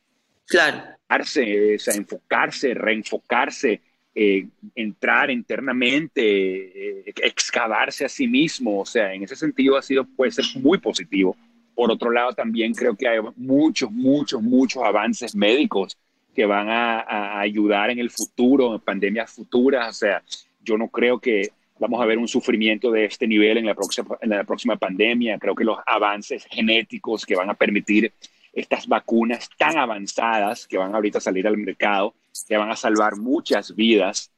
[0.47, 0.83] Claro.
[1.09, 3.81] O sea, enfocarse, reenfocarse,
[4.13, 8.81] eh, entrar internamente, eh, excavarse a sí mismo.
[8.81, 11.35] O sea, en ese sentido ha sido, puede ser muy positivo.
[11.73, 15.97] Por otro lado, también creo que hay muchos, muchos, muchos avances médicos
[16.33, 19.89] que van a, a ayudar en el futuro, en pandemias futuras.
[19.89, 20.23] O sea,
[20.63, 24.17] yo no creo que vamos a ver un sufrimiento de este nivel en la próxima,
[24.21, 25.37] en la próxima pandemia.
[25.39, 28.13] Creo que los avances genéticos que van a permitir
[28.53, 32.13] estas vacunas tan avanzadas que van ahorita a salir al mercado,
[32.47, 34.31] que van a salvar muchas vidas.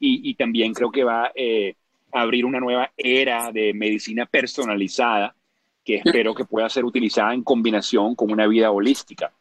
[0.00, 1.74] Y, también creo que va eh,
[2.12, 5.34] a abrir una nueva era de medicina personalizada
[5.84, 9.32] que espero que pueda ser utilizada en combinación con una vida holística.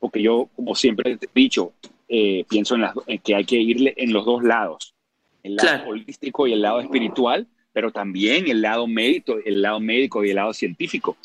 [0.00, 1.74] Porque yo, como siempre he dicho,
[2.08, 4.94] eh, pienso en, en que hay que irle en los dos lados
[5.42, 10.24] el lado holístico y el lado espiritual, pero también el lado médico, el lado médico
[10.24, 11.16] y el lado científico.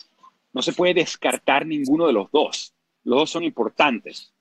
[0.53, 2.74] No se puede descartar ninguno de los dos.
[3.03, 4.32] Los dos son importantes.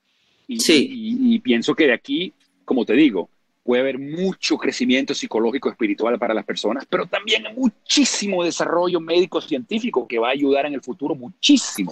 [0.47, 0.87] Y, sí.
[0.91, 3.29] y, pienso que de aquí, como te digo,
[3.63, 10.07] puede haber mucho crecimiento psicológico espiritual para las personas, pero también muchísimo desarrollo médico científico
[10.07, 11.91] que va a ayudar en el futuro muchísimo.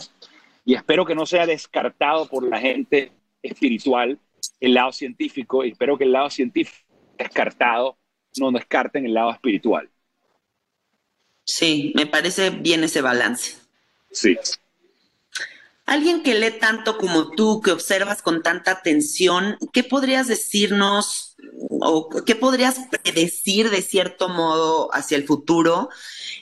[0.65, 3.11] Y espero que no sea descartado por la gente
[3.41, 4.19] espiritual
[4.59, 6.82] el lado científico, y espero que el lado científico
[7.18, 7.97] descartado,
[8.38, 9.89] no descarten el lado espiritual.
[11.45, 13.57] Sí, me parece bien ese balance.
[14.11, 14.38] Sí.
[15.86, 21.36] Alguien que lee tanto como tú, que observas con tanta atención, ¿qué podrías decirnos
[21.69, 25.89] o qué podrías predecir de cierto modo hacia el futuro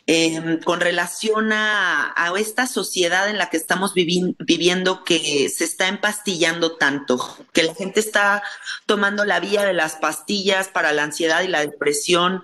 [0.06, 6.78] em, con relación a, esta sociedad en la que estamos viviendo que se está empastillando
[6.78, 7.20] tanto,
[7.52, 8.42] que la gente está
[8.86, 12.42] tomando la vía de las pastillas para la ansiedad y la depresión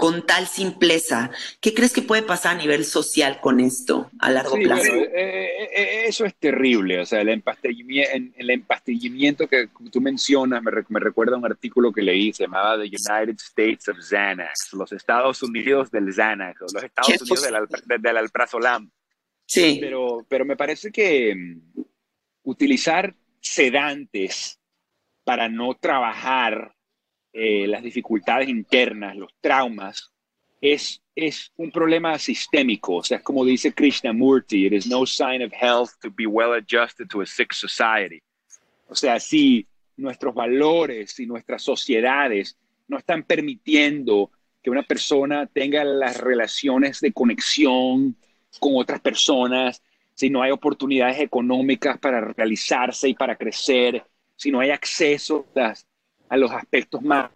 [0.00, 1.30] con tal simpleza.
[1.60, 4.94] ¿Qué crees que puede pasar a nivel social con esto a largo plazo?
[4.94, 10.62] Eh, eh, eh, eso es terrible, o sea, el empastillamiento, el empastillamiento que tú mencionas
[10.62, 14.90] me, me, recuerda un artículo que leí, se llamaba The United States of Xanax, los
[14.90, 18.90] Estados Unidos del Xanax, los Estados Unidos del, del, alprazolam.
[19.44, 19.76] Sí.
[19.82, 21.82] Pero, pero me parece que mm,
[22.44, 24.58] utilizar sedantes
[25.24, 26.74] para no trabajar
[27.32, 30.12] eh, las dificultades internas, los traumas,
[30.60, 32.96] es, es un problema sistémico.
[32.96, 37.08] O sea, como dice Krishnamurti, it is no sign of health to be well adjusted
[37.08, 38.22] to a sick society.
[38.88, 39.66] O sea, si
[39.96, 42.56] nuestros valores y nuestras sociedades
[42.88, 44.30] no están permitiendo
[44.62, 48.16] que una persona tenga las relaciones de conexión
[48.58, 49.82] con otras personas,
[50.14, 54.04] si no hay oportunidades económicas para realizarse y para crecer,
[54.36, 55.74] si no hay acceso a
[56.30, 57.30] a los aspectos más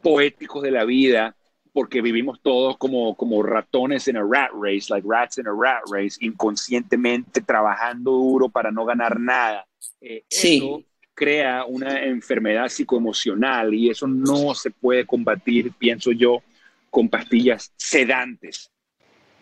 [0.00, 1.36] poéticos de la vida,
[1.72, 5.82] porque vivimos todos como, como ratones en a rat race, like rats in a rat
[5.90, 9.66] race, inconscientemente trabajando duro para no ganar nada.
[10.00, 16.42] Eh, eso crea una enfermedad psicoemocional y eso no se puede combatir, pienso yo,
[16.90, 18.70] con pastillas sedantes.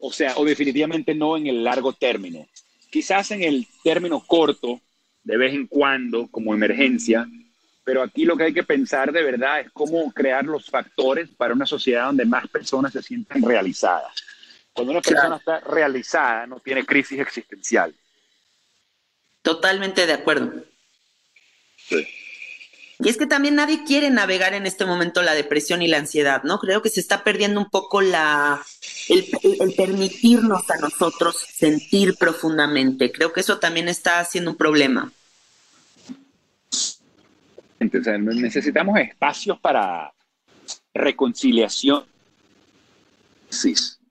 [0.00, 2.46] O sea, o definitivamente no en el largo término.
[2.90, 4.80] Quizás en el término corto,
[5.22, 7.28] de vez en cuando, como emergencia,
[7.90, 11.54] pero aquí lo que hay que pensar de verdad es cómo crear los factores para
[11.54, 14.14] una sociedad donde más personas se sientan realizadas.
[14.72, 17.92] Cuando una persona está realizada, no tiene crisis existencial.
[19.42, 20.52] Totalmente de acuerdo.
[21.78, 22.06] Sí.
[23.00, 26.44] Y es que también nadie quiere navegar en este momento la depresión y la ansiedad,
[26.44, 26.60] ¿no?
[26.60, 28.64] Creo que se está perdiendo un poco la,
[29.08, 33.10] el, el, permitirnos a nosotros sentir profundamente.
[33.10, 35.12] Creo que eso también está siendo un problema
[37.80, 40.12] necesitamos espacios para
[40.92, 42.04] reconciliación.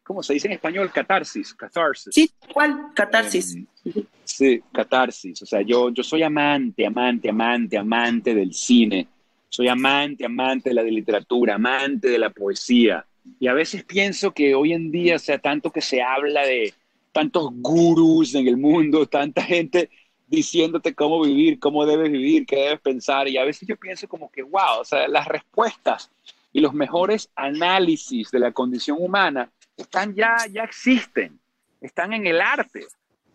[0.03, 0.91] ¿Cómo se dice en español?
[0.91, 1.53] Catarsis.
[1.53, 2.13] Catarsis.
[2.13, 2.87] Sí, ¿cuál?
[2.95, 3.55] Catarsis.
[3.85, 5.41] Eh, sí, catarsis.
[5.43, 9.07] O sea, yo, yo soy amante, amante, amante, amante del cine.
[9.47, 13.05] Soy amante, amante de la literatura, amante de la poesía.
[13.39, 16.73] Y a veces pienso que hoy en día, o sea, tanto que se habla de
[17.11, 19.89] tantos gurús en el mundo, tanta gente
[20.29, 23.27] diciéndote cómo vivir, cómo debes vivir, qué debes pensar.
[23.27, 26.11] Y a veces yo pienso como que, wow, o sea, las respuestas
[26.53, 31.39] y los mejores análisis de la condición humana están ya, ya existen,
[31.81, 32.85] están en el arte,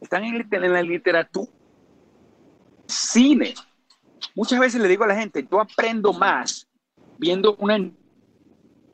[0.00, 1.50] están en, en la literatura,
[2.86, 3.54] cine.
[4.34, 6.68] Muchas veces le digo a la gente, yo aprendo más
[7.18, 7.78] viendo una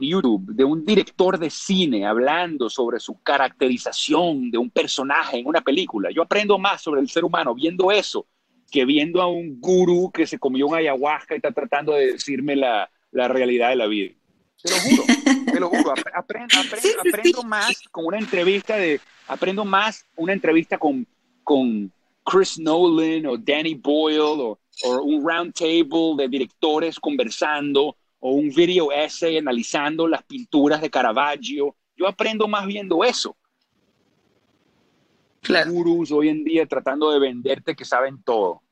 [0.08, 5.60] YouTube de un director de cine hablando sobre su caracterización de un personaje en una
[5.60, 6.10] película.
[6.10, 8.26] Yo aprendo más sobre el ser humano viendo eso
[8.70, 12.56] que viendo a un gurú que se comió un ayahuasca y está tratando de decirme
[12.56, 14.14] la, la realidad de la vida.
[14.62, 15.04] Te lo juro,
[15.52, 15.94] te lo juro.
[16.14, 21.06] aprendo más con una entrevista de, aprendo más una entrevista con,
[21.42, 21.92] con
[22.24, 28.50] Chris Nolan o Danny Boyle o, o un round table de directores conversando o un
[28.50, 31.76] video essay analizando las pinturas de Caravaggio.
[31.96, 33.36] Yo aprendo más viendo eso.
[35.40, 35.72] Claro.
[35.72, 38.62] Gurús hoy en día tratando de venderte que saben todo.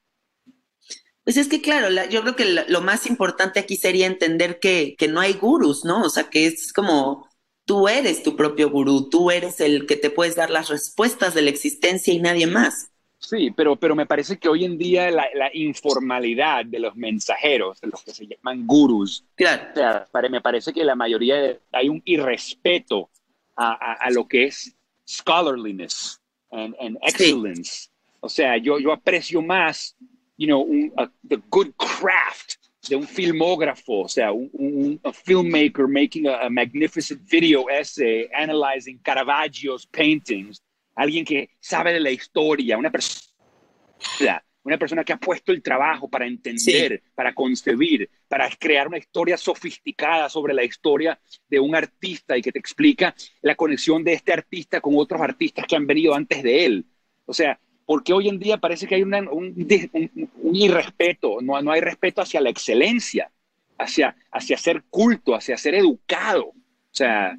[1.24, 5.08] Pues es que, claro, yo creo que lo más importante aquí sería entender que, que,
[5.08, 6.02] no hay gurús, ¿no?
[6.02, 7.28] O sea, que es como
[7.66, 11.42] tú eres tu propio gurú, tú eres el que te puedes dar las respuestas de
[11.42, 12.90] la existencia y nadie más.
[13.18, 17.88] Sí, pero, pero me parece que hoy en día la, informalidad de los mensajeros, de
[17.88, 20.06] los que se llaman gurús, claro.
[20.30, 23.10] me parece que la mayoría hay un irrespeto
[23.56, 26.20] a, a, lo que es scholarliness
[26.52, 27.90] and, and excellence.
[28.20, 29.96] O sea, yo, yo aprecio más
[30.38, 30.92] you know, un,
[31.24, 32.56] the good craft
[32.88, 38.28] de un filmógrafo, o sea, un, un a filmmaker making a, a, magnificent video essay
[38.32, 40.62] analyzing Caravaggio's paintings,
[40.98, 46.08] alguien que sabe de la historia, una persona, una persona que ha puesto el trabajo
[46.08, 51.18] para entender, para concebir, para crear una historia sofisticada sobre la historia
[51.48, 55.66] de un artista y que te explica la conexión de este artista con otros artistas
[55.68, 56.86] que han venido antes de él.
[57.26, 61.80] O sea, porque hoy en día parece que hay un, un, irrespeto, no, no hay
[61.80, 63.30] respeto hacia la excelencia,
[63.78, 66.46] hacia, hacia ser culto, hacia ser educado.
[66.48, 66.54] O
[66.90, 67.38] sea,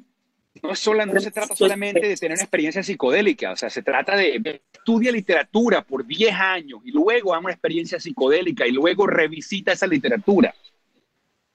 [0.62, 4.16] no, es no se trata solamente de tener una experiencia psicodélica, o sea, se trata
[4.16, 9.72] de estudia literatura por 10 años y luego haga una experiencia psicodélica y luego revisita
[9.72, 10.54] esa literatura.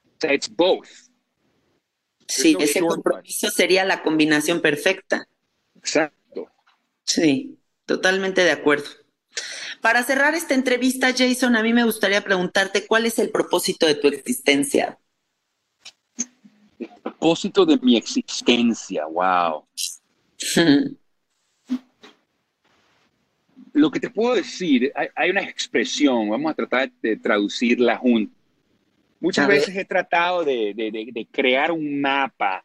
[0.04, 0.88] O sea, it's both.
[2.26, 5.28] Sí, ese compromiso sería la combinación perfecta.
[5.76, 6.48] Exacto.
[7.04, 7.58] Sí.
[7.86, 8.86] Totalmente de acuerdo.
[9.80, 13.94] Para cerrar esta entrevista, Jason, a mí me gustaría preguntarte cuál es el propósito de
[13.94, 14.98] tu existencia.
[17.18, 19.64] Propósito de mi existencia, wow.
[23.72, 28.34] Lo que te puedo decir, hay, una expresión, vamos a tratar de traducirla juntos.
[29.20, 32.64] Muchas veces he tratado de, de crear un mapa.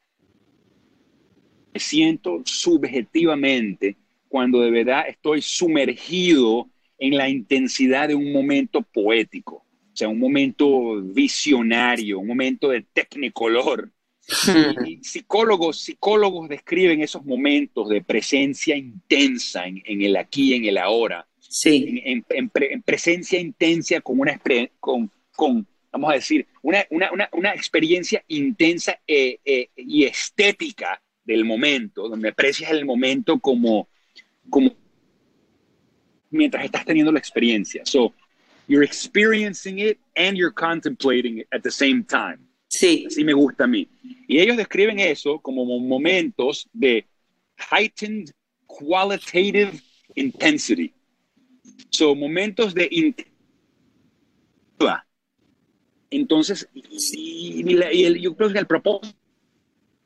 [1.73, 3.97] Me siento subjetivamente
[4.29, 6.69] cuando de verdad estoy sumergido
[7.01, 12.85] en la intensidad de un momento poético, o sea, un momento visionario, un momento de
[12.93, 13.91] tecnicolor.
[14.85, 21.27] Y, psicólogos, psicólogos describen esos momentos de presencia intensa en, el aquí, en el ahora.
[21.39, 22.01] Sí.
[22.05, 22.49] En,
[22.81, 24.39] presencia intensa con una,
[24.79, 31.43] con, con, vamos a decir, una, una, una, experiencia intensa eh, eh, y estética del
[31.45, 33.87] momento, donde aprecias el momento como,
[34.49, 34.73] como
[36.29, 37.83] mientras estás teniendo la experiencia.
[37.85, 38.13] So,
[38.67, 42.50] you're experiencing it and you're contemplating it at the same time.
[42.71, 43.05] Sí.
[43.07, 43.87] Así me gusta a mí.
[44.27, 47.05] Y ellos describen eso como momentos de
[47.71, 48.31] heightened
[48.65, 49.71] qualitative
[50.15, 50.93] intensity.
[51.89, 52.89] So, momentos de
[56.09, 59.17] entonces, y, yo creo que el propósito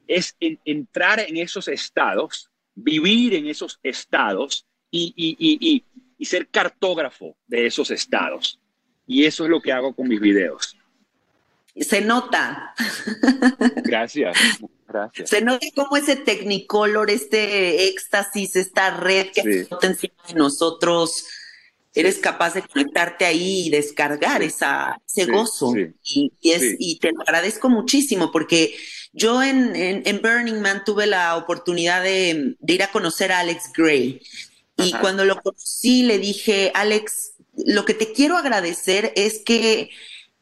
[0.08, 5.84] es entrar en esos estados vivir en esos estados y,
[6.22, 8.60] ser cartógrafo de esos estados.
[9.08, 10.76] Y eso es lo que hago con mis videos.
[11.80, 12.74] Se nota.
[13.84, 14.38] Gracias.
[14.88, 15.30] Gracias.
[15.30, 19.68] Se nota como ese tecnicolor, este éxtasis, esta red que sí.
[19.82, 21.26] encima de nosotros,
[21.96, 25.74] eres capaz de conectarte ahí y descargar esa, ese gozo.
[26.04, 28.76] Y, es, y te lo agradezco muchísimo porque
[29.14, 34.22] yo en, Burning Man tuve la oportunidad de, ir a conocer a Alex Gray.
[34.78, 39.90] Y cuando lo conocí, le dije, Alex, lo que te quiero agradecer es que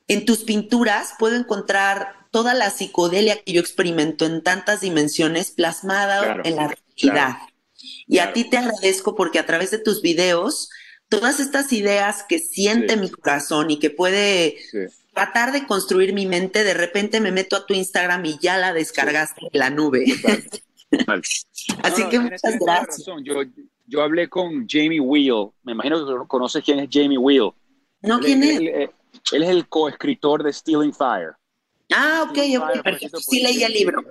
[0.07, 6.41] en tus pinturas puedo encontrar toda la psicodelia que yo experimento en tantas dimensiones plasmada
[6.43, 7.37] en la realidad.
[8.07, 10.69] y a ti te agradezco porque a través de tus videos,
[11.09, 14.57] todas estas ideas que siente mi corazón y que puede
[15.13, 18.73] tratar de construir mi mente, de repente me meto a tu Instagram y ya la
[18.73, 20.03] descargaste en la nube.
[21.83, 23.05] Así que muchas gracias.
[23.85, 27.51] Yo, hablé con Jamie Wheel, me imagino que conoces quién es Jamie Wheel.
[28.01, 28.59] No, ¿quién es?
[28.59, 28.89] Él,
[29.31, 31.33] es el coescritor de Stealing Fire.
[31.93, 32.37] Ah, ok,
[33.19, 34.03] Sí leí el libro.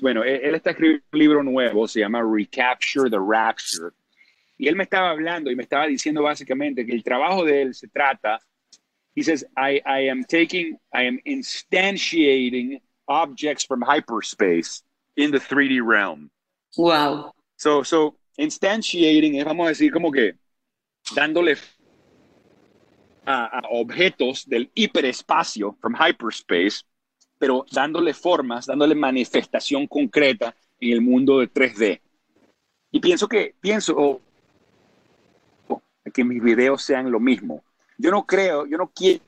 [0.00, 3.94] Bueno, él, está escribiendo un libro nuevo, se llama Recapture the Rapture.
[4.56, 7.74] Y él me estaba hablando y me estaba diciendo básicamente que el trabajo de él
[7.74, 8.40] se trata
[9.14, 14.82] he says, I, I am taking, I am instantiating objects from hyperspace
[15.16, 16.30] in the 3D realm.
[16.76, 17.32] Wow.
[17.56, 20.34] So, so instantiating es, vamos a decir, como que
[21.14, 21.56] dándole
[23.26, 26.84] a, objetos del hiperespacio, from hyperspace,
[27.38, 32.00] pero dándole formas, dándole manifestación concreta en el mundo de 3D.
[32.92, 34.20] Y pienso que, pienso
[36.12, 37.64] que mis videos sean lo mismo.
[37.98, 39.22] Yo no creo, yo no quiero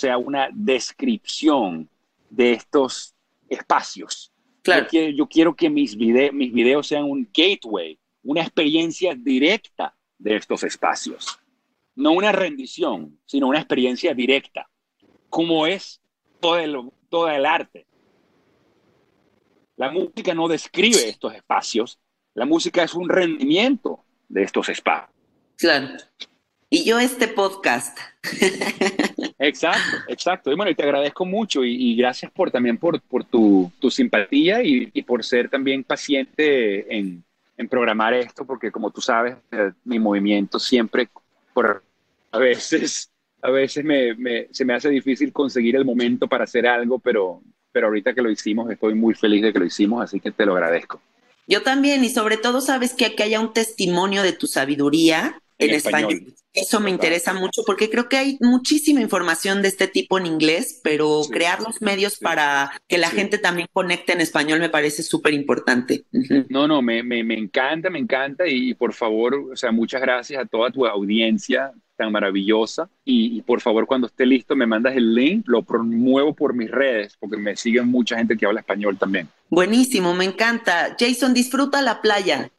[0.00, 1.88] sea una descripción
[2.28, 3.14] de estos
[3.48, 4.32] espacios.
[4.62, 4.86] Claro.
[4.90, 11.39] Yo, quiero, que mis, mis videos sean un gateway, una experiencia directa de estos espacios.
[12.00, 14.70] No una rendición, sino una experiencia directa,
[15.28, 16.00] como es
[16.40, 17.86] todo el, todo el arte.
[19.76, 21.98] La música no describe estos espacios,
[22.32, 25.14] la música es un rendimiento de estos espacios.
[25.58, 25.88] Claro.
[26.70, 27.98] Y yo este podcast.
[29.38, 30.52] Exacto, exacto.
[30.52, 34.62] Y bueno, y te agradezco mucho y, gracias por también por, por tu, tu simpatía
[34.62, 37.24] y, por ser también paciente en,
[37.56, 41.08] en, programar esto, porque como tú sabes, eh, mi movimiento siempre,
[41.54, 41.82] por,
[42.30, 43.10] a veces,
[43.42, 47.42] a veces me, me, se me hace difícil conseguir el momento para hacer algo, pero,
[47.72, 50.46] pero ahorita que lo hicimos, estoy muy feliz de que lo hicimos, así que te
[50.46, 51.00] lo agradezco.
[51.46, 55.74] Yo también, y sobre todo sabes que aquí haya un testimonio de tu sabiduría en,
[55.74, 56.34] español.
[56.52, 60.80] Eso me interesa mucho porque creo que hay muchísima información de este tipo en inglés,
[60.82, 65.32] pero crear los medios para que la gente también conecte en español me parece súper
[65.32, 66.04] importante.
[66.48, 70.42] No, no, me, me, me, encanta, me encanta y, por favor, o sea, muchas gracias
[70.42, 74.96] a toda tu audiencia tan maravillosa y, y, por favor cuando esté listo me mandas
[74.96, 78.96] el link, lo promuevo por mis redes porque me siguen mucha gente que habla español
[78.96, 79.28] también.
[79.50, 80.96] Buenísimo, me encanta.
[80.98, 82.50] Jason, disfruta la playa.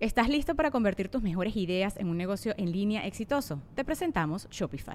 [0.00, 3.60] ¿Estás listo para convertir tus mejores ideas en un negocio en línea exitoso?
[3.74, 4.94] Te presentamos Shopify.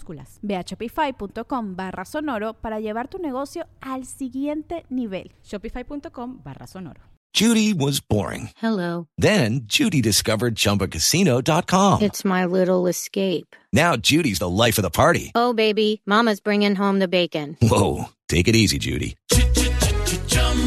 [0.41, 5.31] Ve a shopify.com barra sonoro para llevar tu negocio al siguiente nivel.
[5.43, 7.01] Shopify.com barra sonoro.
[7.33, 8.49] Judy was boring.
[8.57, 9.07] Hello.
[9.17, 12.01] Then Judy discovered chumbacasino.com.
[12.01, 13.55] It's my little escape.
[13.71, 15.31] Now Judy's the life of the party.
[15.33, 17.55] Oh, baby, mama's bringing home the bacon.
[17.61, 19.15] Whoa, take it easy, Judy.